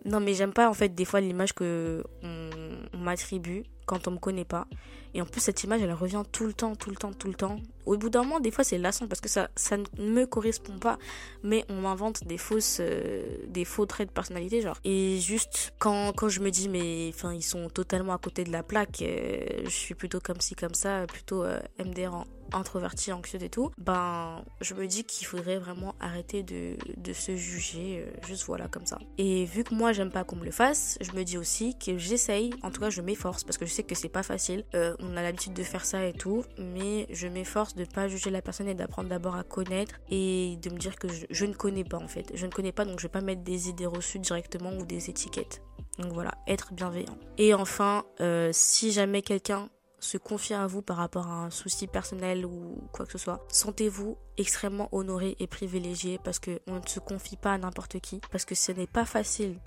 Non, 0.05 0.19
mais 0.19 0.34
j'aime 0.34 0.53
pas 0.53 0.69
en 0.69 0.74
fait 0.74 0.89
des 0.89 1.05
fois 1.05 1.22
l'image 1.22 1.53
que 1.53 2.03
on 2.24 2.98
m'attribue 2.98 3.63
quand 3.86 4.08
on 4.08 4.12
me 4.12 4.17
connaît 4.17 4.46
pas. 4.46 4.67
Et 5.15 5.22
en 5.22 5.25
plus, 5.25 5.41
cette 5.41 5.63
image, 5.63 5.81
elle 5.81 5.93
revient 5.93 6.24
tout 6.31 6.46
le 6.46 6.53
temps, 6.53 6.75
tout 6.75 6.91
le 6.91 6.96
temps, 6.96 7.12
tout 7.12 7.27
le 7.27 7.34
temps. 7.34 7.58
Au 7.88 7.98
bout 7.98 8.12
d'un 8.12 8.22
moment, 8.22 8.39
des 8.39 8.51
fois, 8.51 8.63
c'est 8.63 8.77
lassant 8.77 9.08
parce 9.08 9.22
que 9.22 9.29
ça, 9.29 9.50
ça 9.55 9.77
ne 9.77 9.84
me 9.98 10.25
correspond 10.25 10.77
pas. 10.77 11.00
Mais 11.41 11.65
on 11.69 11.81
m'invente 11.81 12.25
des 12.25 12.38
fausses, 12.38 12.77
euh, 12.79 13.24
des 13.48 13.65
faux 13.65 13.88
traits 13.88 14.10
de 14.10 14.13
personnalité, 14.13 14.62
genre. 14.62 14.77
Et 14.84 15.17
juste, 15.19 15.74
quand, 15.79 16.13
quand 16.15 16.29
je 16.29 16.41
me 16.41 16.51
dis, 16.51 16.69
mais, 16.69 17.10
enfin, 17.13 17.34
ils 17.34 17.41
sont 17.41 17.69
totalement 17.69 18.13
à 18.13 18.19
côté 18.19 18.43
de 18.43 18.51
la 18.51 18.62
plaque, 18.62 18.98
je 19.00 19.69
suis 19.69 19.96
plutôt 19.96 20.19
comme 20.19 20.39
ci, 20.39 20.53
comme 20.53 20.75
ça, 20.75 21.08
plutôt 21.08 21.43
euh, 21.43 21.60
MDR 21.84 22.13
introverti, 22.53 23.12
anxieux 23.12 23.41
et 23.41 23.50
tout, 23.50 23.72
ben 23.77 24.44
je 24.62 24.74
me 24.74 24.88
dis 24.88 25.03
qu'il 25.03 25.27
faudrait 25.27 25.58
vraiment 25.58 25.96
arrêter 26.00 26.44
de, 26.44 26.77
de 26.98 27.13
se 27.13 27.36
juger 27.36 28.06
juste 28.27 28.46
voilà 28.46 28.68
comme 28.68 28.86
ça. 28.86 29.00
Et 29.18 29.46
vu 29.46 29.63
que 29.63 29.74
moi 29.74 29.94
j'aime 29.94 30.12
pas 30.12 30.24
qu'on 30.24 30.36
me 30.36 30.46
le 30.46 30.51
fasse, 30.51 30.98
je 31.01 31.12
me 31.12 31.24
dis 31.24 31.38
aussi 31.38 31.77
que 31.77 31.98
j'essaye, 31.98 32.51
en 32.63 32.72
tout 32.72 32.82
cas 32.82 32.89
je 32.89 33.01
m'efforce 33.01 33.44
parce 33.44 33.58
que 33.58 33.65
je 33.65 33.72
sais 33.72 33.84
que 33.84 33.96
c'est 33.96 34.10
pas 34.10 34.24
facile. 34.24 34.63
Euh, 34.75 34.96
on 35.00 35.15
a 35.18 35.22
l'habitude 35.22 35.53
de 35.53 35.63
faire 35.63 35.86
ça 35.86 36.06
et 36.06 36.13
tout, 36.13 36.44
mais 36.58 37.08
je 37.12 37.27
m'efforce 37.27 37.75
de 37.75 37.86
pas 37.86 38.08
juger 38.08 38.29
la 38.29 38.41
personne 38.41 38.68
et 38.68 38.75
d'apprendre 38.75 39.10
d'abord 39.10 39.36
à 39.36 39.44
connaître 39.44 39.96
et 40.10 40.58
de 40.62 40.70
me 40.70 40.77
dire 40.77 40.96
que 40.96 41.08
je, 41.29 41.46
ne 41.46 41.53
connais 41.53 41.84
pas 41.84 41.98
en 41.98 42.08
fait. 42.08 42.32
Je 42.34 42.46
ne 42.46 42.51
connais 42.51 42.72
pas 42.72 42.86
donc 42.86 43.00
je 43.00 43.06
vais 43.06 43.12
pas 43.12 43.22
mettre 43.22 43.44
des 43.44 43.70
idées 43.70 43.86
reçues 43.86 44.20
directement 44.20 44.72
ou 44.74 44.86
des 44.86 45.10
étiquettes. 45.10 45.62
Donc 45.98 46.13
voilà, 46.13 46.32
être 46.48 46.74
bienveillant. 46.74 47.18
Et 47.38 47.53
enfin, 47.53 48.06
euh, 48.22 48.51
si 48.53 48.92
jamais 48.92 49.22
quelqu'un 49.22 49.70
se 50.00 50.18
confie 50.18 50.53
à 50.53 50.68
vous 50.68 50.81
par 50.81 50.98
rapport 50.98 51.27
à 51.27 51.46
un 51.46 51.50
souci 51.50 51.88
personnel 51.88 52.46
ou 52.46 52.77
quoi 52.92 53.05
que 53.05 53.12
ce 53.12 53.18
soit, 53.18 53.46
sentez-vous 53.50 54.18
extrêmement 54.38 54.90
honoré 54.92 55.35
et 55.40 55.48
privilégié 55.48 56.20
parce 56.24 56.40
qu'on 56.40 56.75
ne 56.75 56.88
se 56.88 57.00
confie 57.00 57.38
pas 57.38 57.53
à 57.53 57.57
n'importe 57.57 58.00
qui, 58.00 58.22
parce 58.31 58.46
que 58.46 58.55
ce 58.55 58.72
n'est 58.72 58.88
pas 58.88 59.05
facile 59.05 59.59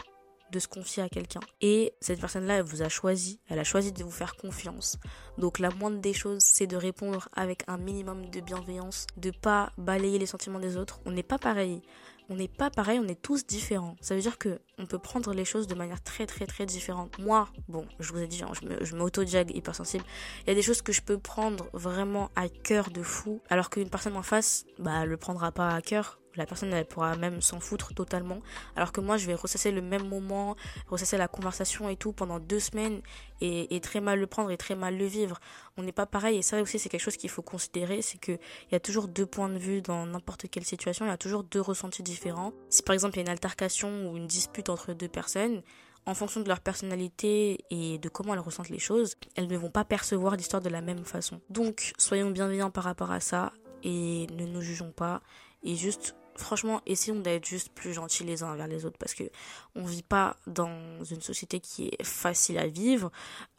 de 0.52 0.58
se 0.58 0.68
confier 0.68 1.02
à 1.02 1.08
quelqu'un. 1.08 1.40
Et 1.60 1.94
cette 2.00 2.20
personne-là, 2.20 2.58
elle 2.58 2.64
vous 2.64 2.82
a 2.82 2.88
choisi, 2.88 3.40
elle 3.48 3.58
a 3.58 3.64
choisi 3.64 3.90
de 3.90 4.04
vous 4.04 4.10
faire 4.10 4.36
confiance. 4.36 4.98
Donc 5.38 5.58
la 5.58 5.70
moindre 5.70 5.98
des 5.98 6.12
choses, 6.12 6.42
c'est 6.42 6.66
de 6.66 6.76
répondre 6.76 7.28
avec 7.32 7.64
un 7.66 7.78
minimum 7.78 8.28
de 8.28 8.40
bienveillance, 8.40 9.06
de 9.16 9.30
pas 9.30 9.72
balayer 9.78 10.18
les 10.18 10.26
sentiments 10.26 10.60
des 10.60 10.76
autres. 10.76 11.00
On 11.06 11.10
n'est 11.10 11.22
pas 11.22 11.38
pareil. 11.38 11.80
On 12.28 12.36
n'est 12.36 12.48
pas 12.48 12.70
pareil, 12.70 12.98
on 12.98 13.08
est 13.08 13.20
tous 13.20 13.46
différents. 13.46 13.96
Ça 14.00 14.14
veut 14.14 14.20
dire 14.20 14.38
que 14.38 14.60
on 14.78 14.86
peut 14.86 14.98
prendre 14.98 15.34
les 15.34 15.44
choses 15.44 15.66
de 15.66 15.74
manière 15.74 16.02
très 16.02 16.26
très 16.26 16.46
très 16.46 16.66
différente. 16.66 17.18
Moi, 17.18 17.48
bon, 17.68 17.86
je 18.00 18.12
vous 18.12 18.18
ai 18.18 18.26
dit, 18.26 18.42
je 18.80 18.96
m'auto-jag 18.96 19.54
hypersensible. 19.54 20.04
Il 20.42 20.48
y 20.48 20.52
a 20.52 20.54
des 20.54 20.62
choses 20.62 20.82
que 20.82 20.92
je 20.92 21.02
peux 21.02 21.18
prendre 21.18 21.68
vraiment 21.72 22.30
à 22.36 22.48
cœur 22.48 22.90
de 22.90 23.02
fou, 23.02 23.40
alors 23.50 23.70
qu'une 23.70 23.90
personne 23.90 24.16
en 24.16 24.22
face, 24.22 24.64
bah, 24.78 25.04
le 25.04 25.16
prendra 25.16 25.52
pas 25.52 25.74
à 25.74 25.82
cœur 25.82 26.21
la 26.36 26.46
personne 26.46 26.72
elle 26.72 26.86
pourra 26.86 27.16
même 27.16 27.40
s'en 27.40 27.60
foutre 27.60 27.94
totalement. 27.94 28.38
Alors 28.76 28.92
que 28.92 29.00
moi 29.00 29.16
je 29.16 29.26
vais 29.26 29.34
ressasser 29.34 29.70
le 29.70 29.82
même 29.82 30.08
moment 30.08 30.56
ressasser 30.88 31.16
la 31.16 31.28
conversation 31.28 31.88
et 31.88 31.96
tout 31.96 32.12
pendant 32.12 32.38
deux 32.38 32.60
semaines 32.60 33.02
et, 33.40 33.80
très 33.80 34.00
mal 34.00 34.20
le 34.20 34.26
prendre 34.26 34.50
et 34.50 34.56
très 34.56 34.76
mal 34.76 34.96
le 34.96 35.04
vivre. 35.04 35.40
On 35.76 35.82
n'est 35.82 35.92
pas 35.92 36.06
pareil. 36.06 36.38
Et 36.38 36.42
ça 36.42 36.60
aussi 36.62 36.78
c'est 36.78 36.88
quelque 36.88 37.00
chose 37.00 37.16
qu'il 37.16 37.30
faut 37.30 37.42
considérer 37.42 38.02
c'est 38.02 38.18
que 38.18 38.32
il 38.32 38.72
y 38.72 38.74
a 38.74 38.80
toujours 38.80 39.08
deux 39.08 39.26
points 39.26 39.48
de 39.48 39.58
vue 39.58 39.82
dans 39.82 40.06
n'importe 40.06 40.48
quelle 40.50 40.64
situation. 40.64 41.04
Il 41.04 41.08
y 41.08 41.12
a 41.12 41.18
toujours 41.18 41.44
deux 41.44 41.60
ressentis 41.60 42.02
différents. 42.02 42.52
Si 42.68 42.82
par 42.82 42.94
exemple 42.94 43.16
il 43.16 43.18
y 43.18 43.20
a 43.20 43.24
une 43.24 43.28
altercation 43.28 44.10
ou 44.10 44.16
une 44.16 44.26
dispute 44.26 44.68
entre 44.68 44.92
deux 44.92 45.08
personnes 45.08 45.62
en 46.04 46.14
fonction 46.14 46.40
de 46.40 46.48
leur 46.48 46.60
personnalité 46.60 47.64
et 47.70 47.98
de 47.98 48.08
comment 48.08 48.34
elles 48.34 48.40
ressentent 48.40 48.70
les 48.70 48.78
choses, 48.78 49.14
elles 49.36 49.46
ne 49.46 49.56
vont 49.56 49.70
pas 49.70 49.84
percevoir 49.84 50.36
l'histoire 50.36 50.62
de 50.62 50.68
la 50.68 50.80
même 50.80 51.04
façon. 51.04 51.40
Donc, 51.48 51.92
soyons 51.96 52.30
bienveillants 52.30 52.70
par 52.70 52.84
rapport 52.84 53.12
à 53.12 53.20
ça 53.20 53.52
et 53.84 54.26
ne 54.32 54.46
nous 54.46 54.60
jugeons 54.60 54.90
pas. 54.90 55.22
Et 55.62 55.76
juste 55.76 56.16
franchement, 56.36 56.80
essayons 56.86 57.20
d'être 57.20 57.46
juste 57.46 57.72
plus 57.72 57.92
gentils 57.92 58.24
les 58.24 58.42
uns 58.42 58.52
envers 58.52 58.66
les 58.66 58.84
autres 58.84 58.98
parce 58.98 59.14
que 59.14 59.24
on 59.74 59.84
vit 59.84 60.02
pas 60.02 60.36
dans 60.46 61.02
une 61.10 61.22
société 61.22 61.58
qui 61.60 61.88
est 61.88 62.02
facile 62.02 62.58
à 62.58 62.66
vivre. 62.66 63.10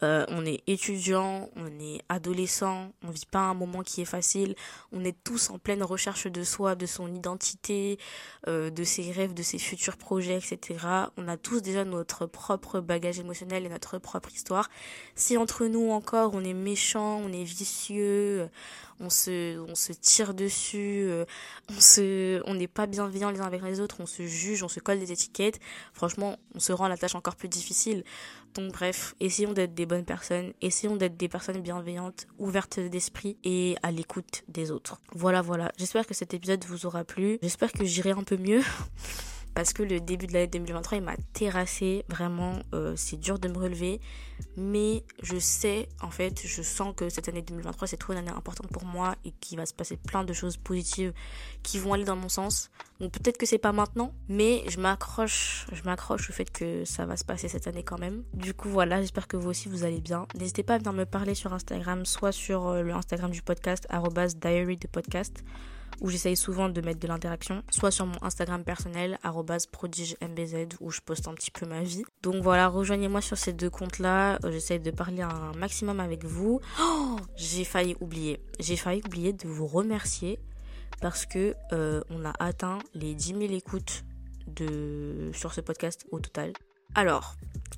Euh, 0.03 0.25
on 0.29 0.45
est 0.45 0.61
étudiant, 0.67 1.49
on 1.55 1.67
est 1.79 2.01
adolescent, 2.09 2.91
on 3.03 3.09
vit 3.09 3.25
pas 3.29 3.39
un 3.39 3.53
moment 3.53 3.81
qui 3.81 4.01
est 4.01 4.05
facile. 4.05 4.55
On 4.91 5.03
est 5.03 5.15
tous 5.23 5.49
en 5.49 5.57
pleine 5.57 5.81
recherche 5.81 6.27
de 6.27 6.43
soi, 6.43 6.75
de 6.75 6.85
son 6.85 7.13
identité, 7.13 7.97
euh, 8.47 8.69
de 8.69 8.83
ses 8.83 9.11
rêves, 9.11 9.33
de 9.33 9.43
ses 9.43 9.57
futurs 9.57 9.97
projets, 9.97 10.37
etc. 10.37 10.85
On 11.17 11.27
a 11.27 11.37
tous 11.37 11.61
déjà 11.61 11.83
notre 11.83 12.25
propre 12.27 12.79
bagage 12.79 13.19
émotionnel 13.19 13.65
et 13.65 13.69
notre 13.69 13.97
propre 13.97 14.31
histoire. 14.31 14.69
Si 15.15 15.37
entre 15.37 15.65
nous 15.65 15.91
encore 15.91 16.31
on 16.33 16.43
est 16.43 16.53
méchant, 16.53 17.21
on 17.23 17.31
est 17.31 17.43
vicieux, 17.43 18.49
on 18.99 19.09
se, 19.09 19.59
on 19.59 19.75
se 19.75 19.93
tire 19.93 20.33
dessus, 20.33 21.03
euh, 21.05 21.25
on 21.69 21.79
se, 21.79 22.41
on 22.45 22.53
n'est 22.53 22.67
pas 22.67 22.85
bienveillant 22.85 23.31
les 23.31 23.41
uns 23.41 23.45
avec 23.45 23.61
les 23.61 23.79
autres, 23.79 23.97
on 23.99 24.05
se 24.05 24.23
juge, 24.23 24.63
on 24.63 24.67
se 24.67 24.79
colle 24.79 24.99
des 24.99 25.11
étiquettes. 25.11 25.59
On 26.55 26.59
se 26.59 26.71
rend 26.71 26.87
la 26.87 26.97
tâche 26.97 27.15
encore 27.15 27.35
plus 27.35 27.49
difficile. 27.49 28.03
Donc 28.53 28.71
bref, 28.73 29.15
essayons 29.19 29.53
d'être 29.53 29.73
des 29.73 29.85
bonnes 29.85 30.05
personnes, 30.05 30.53
essayons 30.61 30.95
d'être 30.95 31.17
des 31.17 31.27
personnes 31.27 31.61
bienveillantes, 31.61 32.27
ouvertes 32.37 32.79
d'esprit 32.79 33.37
et 33.43 33.75
à 33.83 33.91
l'écoute 33.91 34.43
des 34.47 34.71
autres. 34.71 34.99
Voilà, 35.13 35.41
voilà. 35.41 35.71
J'espère 35.77 36.05
que 36.05 36.13
cet 36.13 36.33
épisode 36.33 36.63
vous 36.65 36.85
aura 36.85 37.03
plu. 37.03 37.39
J'espère 37.41 37.71
que 37.71 37.85
j'irai 37.85 38.11
un 38.11 38.23
peu 38.23 38.37
mieux. 38.37 38.61
parce 39.53 39.73
que 39.73 39.83
le 39.83 39.99
début 39.99 40.27
de 40.27 40.33
l'année 40.33 40.47
2023 40.47 40.97
il 40.97 41.03
m'a 41.03 41.15
terrassé 41.33 42.05
vraiment 42.09 42.59
euh, 42.73 42.93
c'est 42.95 43.17
dur 43.19 43.39
de 43.39 43.47
me 43.47 43.57
relever. 43.57 44.01
Mais 44.57 45.03
je 45.21 45.37
sais 45.37 45.89
en 46.01 46.09
fait 46.09 46.41
je 46.45 46.61
sens 46.61 46.93
que 46.95 47.09
cette 47.09 47.29
année 47.29 47.41
2023 47.41 47.87
c'est 47.87 47.97
trop 47.97 48.13
une 48.13 48.19
année 48.19 48.31
importante 48.31 48.67
pour 48.71 48.85
moi 48.85 49.15
et 49.25 49.31
qu'il 49.39 49.57
va 49.57 49.65
se 49.65 49.73
passer 49.73 49.97
plein 49.97 50.23
de 50.23 50.33
choses 50.33 50.57
positives 50.57 51.13
qui 51.61 51.77
vont 51.77 51.93
aller 51.93 52.03
dans 52.03 52.15
mon 52.15 52.29
sens. 52.29 52.71
Donc 52.99 53.11
peut-être 53.11 53.37
que 53.37 53.45
c'est 53.45 53.57
pas 53.57 53.71
maintenant 53.71 54.13
mais 54.27 54.63
je 54.67 54.79
m'accroche 54.79 55.67
je 55.71 55.83
m'accroche 55.83 56.29
au 56.29 56.33
fait 56.33 56.49
que 56.51 56.85
ça 56.85 57.05
va 57.05 57.17
se 57.17 57.25
passer 57.25 57.47
cette 57.47 57.67
année 57.67 57.83
quand 57.83 57.99
même. 57.99 58.23
Du 58.33 58.53
coup 58.53 58.69
voilà 58.69 59.01
j'espère 59.01 59.27
que 59.27 59.37
vous 59.37 59.49
aussi 59.49 59.69
vous 59.69 59.83
allez 59.83 60.01
bien. 60.01 60.27
N'hésitez 60.35 60.63
pas 60.63 60.75
à 60.75 60.77
venir 60.77 60.93
me 60.93 61.05
parler 61.05 61.35
sur 61.35 61.53
Instagram 61.53 62.05
soit 62.05 62.31
sur 62.31 62.67
euh, 62.67 62.81
le 62.81 62.93
Instagram 62.93 63.31
du 63.31 63.41
podcast 63.41 63.87
diary 64.41 64.77
de 64.77 64.87
podcast 64.87 65.43
où 66.01 66.09
j'essaye 66.09 66.35
souvent 66.35 66.69
de 66.69 66.81
mettre 66.81 66.99
de 66.99 67.07
l'interaction, 67.07 67.63
soit 67.69 67.91
sur 67.91 68.05
mon 68.05 68.17
Instagram 68.21 68.63
personnel, 68.63 69.17
prodigembz, 69.71 70.77
où 70.79 70.91
je 70.91 71.01
poste 71.01 71.27
un 71.27 71.33
petit 71.33 71.51
peu 71.51 71.65
ma 71.65 71.83
vie. 71.83 72.03
Donc 72.21 72.41
voilà, 72.43 72.67
rejoignez-moi 72.67 73.21
sur 73.21 73.37
ces 73.37 73.53
deux 73.53 73.69
comptes-là, 73.69 74.39
euh, 74.43 74.51
j'essaye 74.51 74.79
de 74.79 74.91
parler 74.91 75.21
un 75.21 75.51
maximum 75.57 75.99
avec 75.99 76.25
vous. 76.25 76.59
Oh, 76.81 77.17
j'ai 77.35 77.63
failli 77.63 77.95
oublier, 78.01 78.39
j'ai 78.59 78.75
failli 78.75 79.01
oublier 79.05 79.33
de 79.33 79.47
vous 79.47 79.67
remercier 79.67 80.39
parce 81.01 81.25
que 81.25 81.55
euh, 81.71 82.01
on 82.09 82.25
a 82.25 82.33
atteint 82.39 82.79
les 82.93 83.13
10 83.13 83.35
000 83.39 83.53
écoutes 83.53 84.03
de, 84.47 85.31
sur 85.33 85.53
ce 85.53 85.61
podcast 85.61 86.05
au 86.11 86.19
total. 86.19 86.53
Alors, 86.95 87.35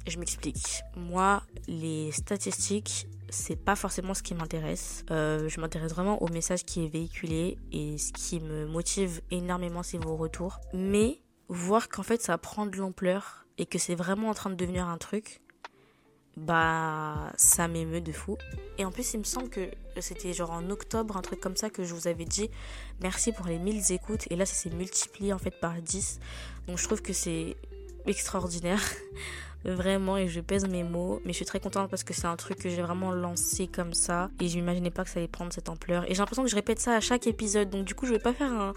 je 0.07 0.19
m'explique. 0.19 0.81
Moi, 0.95 1.41
les 1.67 2.11
statistiques, 2.11 3.07
c'est 3.29 3.55
pas 3.55 3.75
forcément 3.75 4.13
ce 4.13 4.23
qui 4.23 4.35
m'intéresse. 4.35 5.03
Euh, 5.11 5.49
je 5.49 5.59
m'intéresse 5.59 5.91
vraiment 5.91 6.21
au 6.21 6.27
message 6.29 6.65
qui 6.65 6.85
est 6.85 6.87
véhiculé 6.87 7.57
et 7.71 7.97
ce 7.97 8.11
qui 8.11 8.39
me 8.39 8.65
motive 8.65 9.21
énormément, 9.31 9.83
c'est 9.83 9.97
vos 9.97 10.15
retours. 10.15 10.59
Mais 10.73 11.21
voir 11.47 11.89
qu'en 11.89 12.03
fait 12.03 12.21
ça 12.21 12.37
prend 12.37 12.65
de 12.65 12.77
l'ampleur 12.77 13.45
et 13.57 13.65
que 13.65 13.77
c'est 13.77 13.95
vraiment 13.95 14.29
en 14.29 14.33
train 14.33 14.49
de 14.49 14.55
devenir 14.55 14.87
un 14.87 14.97
truc, 14.97 15.41
bah 16.37 17.31
ça 17.37 17.67
m'émeut 17.67 18.01
de 18.01 18.11
fou. 18.11 18.37
Et 18.77 18.85
en 18.85 18.91
plus, 18.91 19.13
il 19.13 19.19
me 19.19 19.23
semble 19.23 19.49
que 19.49 19.69
c'était 19.99 20.33
genre 20.33 20.51
en 20.51 20.69
octobre, 20.69 21.15
un 21.15 21.21
truc 21.21 21.39
comme 21.39 21.55
ça, 21.55 21.69
que 21.69 21.83
je 21.83 21.93
vous 21.93 22.07
avais 22.07 22.25
dit 22.25 22.49
merci 23.01 23.31
pour 23.31 23.45
les 23.47 23.57
1000 23.57 23.91
écoutes. 23.91 24.25
Et 24.29 24.35
là, 24.35 24.45
ça 24.45 24.55
s'est 24.55 24.69
multiplié 24.69 25.33
en 25.33 25.37
fait 25.37 25.57
par 25.59 25.81
10. 25.81 26.19
Donc 26.67 26.77
je 26.77 26.83
trouve 26.83 27.01
que 27.01 27.13
c'est 27.13 27.55
extraordinaire. 28.05 28.81
Vraiment 29.73 30.17
et 30.17 30.27
je 30.27 30.39
pèse 30.41 30.67
mes 30.67 30.83
mots 30.83 31.21
mais 31.25 31.31
je 31.31 31.37
suis 31.37 31.45
très 31.45 31.59
contente 31.59 31.89
parce 31.89 32.03
que 32.03 32.13
c'est 32.13 32.27
un 32.27 32.35
truc 32.35 32.59
que 32.59 32.69
j'ai 32.69 32.81
vraiment 32.81 33.11
lancé 33.11 33.67
comme 33.67 33.93
ça 33.93 34.29
et 34.39 34.47
je 34.47 34.55
m'imaginais 34.57 34.91
pas 34.91 35.03
que 35.03 35.09
ça 35.09 35.19
allait 35.19 35.27
prendre 35.27 35.51
cette 35.53 35.69
ampleur. 35.69 36.05
Et 36.05 36.09
j'ai 36.09 36.19
l'impression 36.19 36.43
que 36.43 36.49
je 36.49 36.55
répète 36.55 36.79
ça 36.79 36.95
à 36.95 36.99
chaque 36.99 37.27
épisode 37.27 37.69
donc 37.69 37.85
du 37.85 37.95
coup 37.95 38.05
je 38.05 38.11
vais 38.11 38.19
pas 38.19 38.33
faire 38.33 38.51
un, 38.51 38.73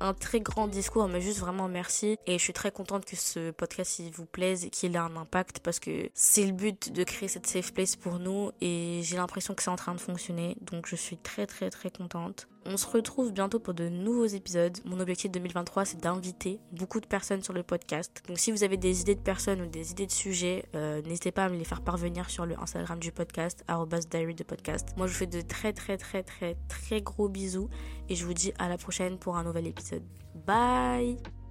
un, 0.00 0.14
très 0.14 0.40
grand 0.40 0.68
discours 0.68 1.08
mais 1.08 1.20
juste 1.20 1.40
vraiment 1.40 1.68
merci. 1.68 2.16
Et 2.26 2.38
je 2.38 2.42
suis 2.42 2.52
très 2.52 2.70
contente 2.70 3.04
que 3.04 3.16
ce 3.16 3.50
podcast 3.50 3.98
il 3.98 4.12
vous 4.12 4.26
plaise 4.26 4.64
et 4.64 4.70
qu'il 4.70 4.94
ait 4.94 4.98
un 4.98 5.16
impact 5.16 5.60
parce 5.60 5.80
que 5.80 6.08
c'est 6.14 6.46
le 6.46 6.52
but 6.52 6.92
de 6.92 7.04
créer 7.04 7.28
cette 7.28 7.46
safe 7.46 7.72
place 7.72 7.96
pour 7.96 8.18
nous 8.18 8.50
et 8.60 9.00
j'ai 9.02 9.16
l'impression 9.16 9.54
que 9.54 9.62
c'est 9.62 9.70
en 9.70 9.76
train 9.76 9.94
de 9.94 10.00
fonctionner. 10.00 10.56
Donc 10.60 10.86
je 10.86 10.96
suis 10.96 11.16
très 11.16 11.46
très 11.46 11.70
très 11.70 11.90
contente 11.90 12.48
on 12.66 12.76
se 12.76 12.86
retrouve 12.86 13.32
bientôt 13.32 13.58
pour 13.58 13.74
de 13.74 13.88
nouveaux 13.88 14.26
épisodes. 14.26 14.76
Mon 14.84 15.00
objectif 15.00 15.30
2023, 15.30 15.84
c'est 15.84 16.00
d'inviter 16.00 16.60
beaucoup 16.72 17.00
de 17.00 17.06
personnes 17.06 17.42
sur 17.42 17.52
le 17.52 17.62
podcast. 17.62 18.22
Donc 18.28 18.38
si 18.38 18.52
vous 18.52 18.64
avez 18.64 18.76
des 18.76 19.00
idées 19.00 19.14
de 19.14 19.20
personnes 19.20 19.60
ou 19.62 19.66
des 19.66 19.90
idées 19.90 20.06
de 20.06 20.12
sujets, 20.12 20.64
euh, 20.74 21.02
n'hésitez 21.02 21.32
pas 21.32 21.44
à 21.44 21.48
me 21.48 21.56
les 21.56 21.64
faire 21.64 21.82
parvenir 21.82 22.30
sur 22.30 22.46
le 22.46 22.58
Instagram 22.58 22.98
du 22.98 23.12
podcast, 23.12 23.64
diary 24.10 24.34
podcast. 24.34 24.94
Moi, 24.96 25.06
je 25.06 25.12
vous 25.12 25.18
fais 25.18 25.26
de 25.26 25.40
très 25.40 25.72
très 25.72 25.96
très 25.96 26.22
très 26.22 26.56
très 26.68 27.00
gros 27.00 27.28
bisous 27.28 27.68
et 28.08 28.14
je 28.14 28.24
vous 28.24 28.34
dis 28.34 28.52
à 28.58 28.68
la 28.68 28.78
prochaine 28.78 29.18
pour 29.18 29.36
un 29.36 29.44
nouvel 29.44 29.66
épisode. 29.66 30.02
Bye 30.46 31.43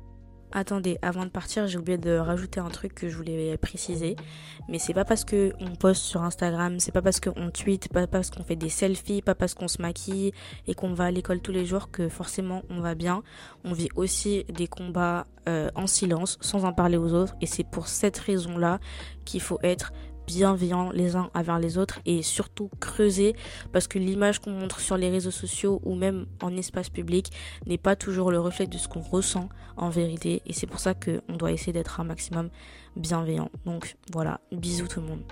Attendez, 0.55 0.99
avant 1.01 1.25
de 1.25 1.31
partir, 1.31 1.65
j'ai 1.65 1.79
oublié 1.79 1.97
de 1.97 2.15
rajouter 2.15 2.59
un 2.59 2.69
truc 2.69 2.93
que 2.93 3.09
je 3.09 3.17
voulais 3.17 3.57
préciser. 3.57 4.15
Mais 4.69 4.77
c'est 4.77 4.93
pas 4.93 5.03
parce 5.03 5.25
que 5.25 5.51
on 5.59 5.75
poste 5.75 6.03
sur 6.03 6.21
Instagram, 6.21 6.79
c'est 6.79 6.91
pas 6.91 7.01
parce 7.01 7.19
qu'on 7.19 7.49
tweet, 7.49 7.89
pas 7.91 8.05
parce 8.05 8.29
qu'on 8.29 8.43
fait 8.43 8.55
des 8.55 8.69
selfies, 8.69 9.23
pas 9.23 9.33
parce 9.33 9.55
qu'on 9.55 9.67
se 9.67 9.81
maquille 9.81 10.31
et 10.67 10.75
qu'on 10.75 10.93
va 10.93 11.05
à 11.05 11.11
l'école 11.11 11.41
tous 11.41 11.51
les 11.51 11.65
jours 11.65 11.89
que 11.89 12.07
forcément 12.07 12.61
on 12.69 12.81
va 12.81 12.93
bien. 12.93 13.23
On 13.63 13.73
vit 13.73 13.89
aussi 13.95 14.43
des 14.43 14.67
combats 14.67 15.25
euh, 15.49 15.71
en 15.73 15.87
silence, 15.87 16.37
sans 16.39 16.65
en 16.65 16.71
parler 16.71 16.97
aux 16.97 17.13
autres. 17.13 17.35
Et 17.41 17.47
c'est 17.47 17.65
pour 17.65 17.87
cette 17.87 18.19
raison-là 18.19 18.79
qu'il 19.25 19.41
faut 19.41 19.59
être 19.63 19.91
bienveillants 20.27 20.91
les 20.91 21.15
uns 21.15 21.29
envers 21.33 21.59
les 21.59 21.77
autres 21.77 21.99
et 22.05 22.21
surtout 22.21 22.69
creuser 22.79 23.35
parce 23.71 23.87
que 23.87 23.99
l'image 23.99 24.39
qu'on 24.39 24.51
montre 24.51 24.79
sur 24.79 24.97
les 24.97 25.09
réseaux 25.09 25.31
sociaux 25.31 25.81
ou 25.83 25.95
même 25.95 26.25
en 26.41 26.55
espace 26.55 26.89
public 26.89 27.31
n'est 27.65 27.77
pas 27.77 27.95
toujours 27.95 28.31
le 28.31 28.39
reflet 28.39 28.67
de 28.67 28.77
ce 28.77 28.87
qu'on 28.87 29.01
ressent 29.01 29.49
en 29.77 29.89
vérité 29.89 30.41
et 30.45 30.53
c'est 30.53 30.67
pour 30.67 30.79
ça 30.79 30.93
qu'on 30.93 31.35
doit 31.35 31.51
essayer 31.51 31.73
d'être 31.73 31.99
un 31.99 32.03
maximum 32.03 32.49
bienveillant. 32.95 33.49
Donc 33.65 33.95
voilà, 34.11 34.39
bisous 34.51 34.87
tout 34.87 35.01
le 35.01 35.07
monde. 35.07 35.23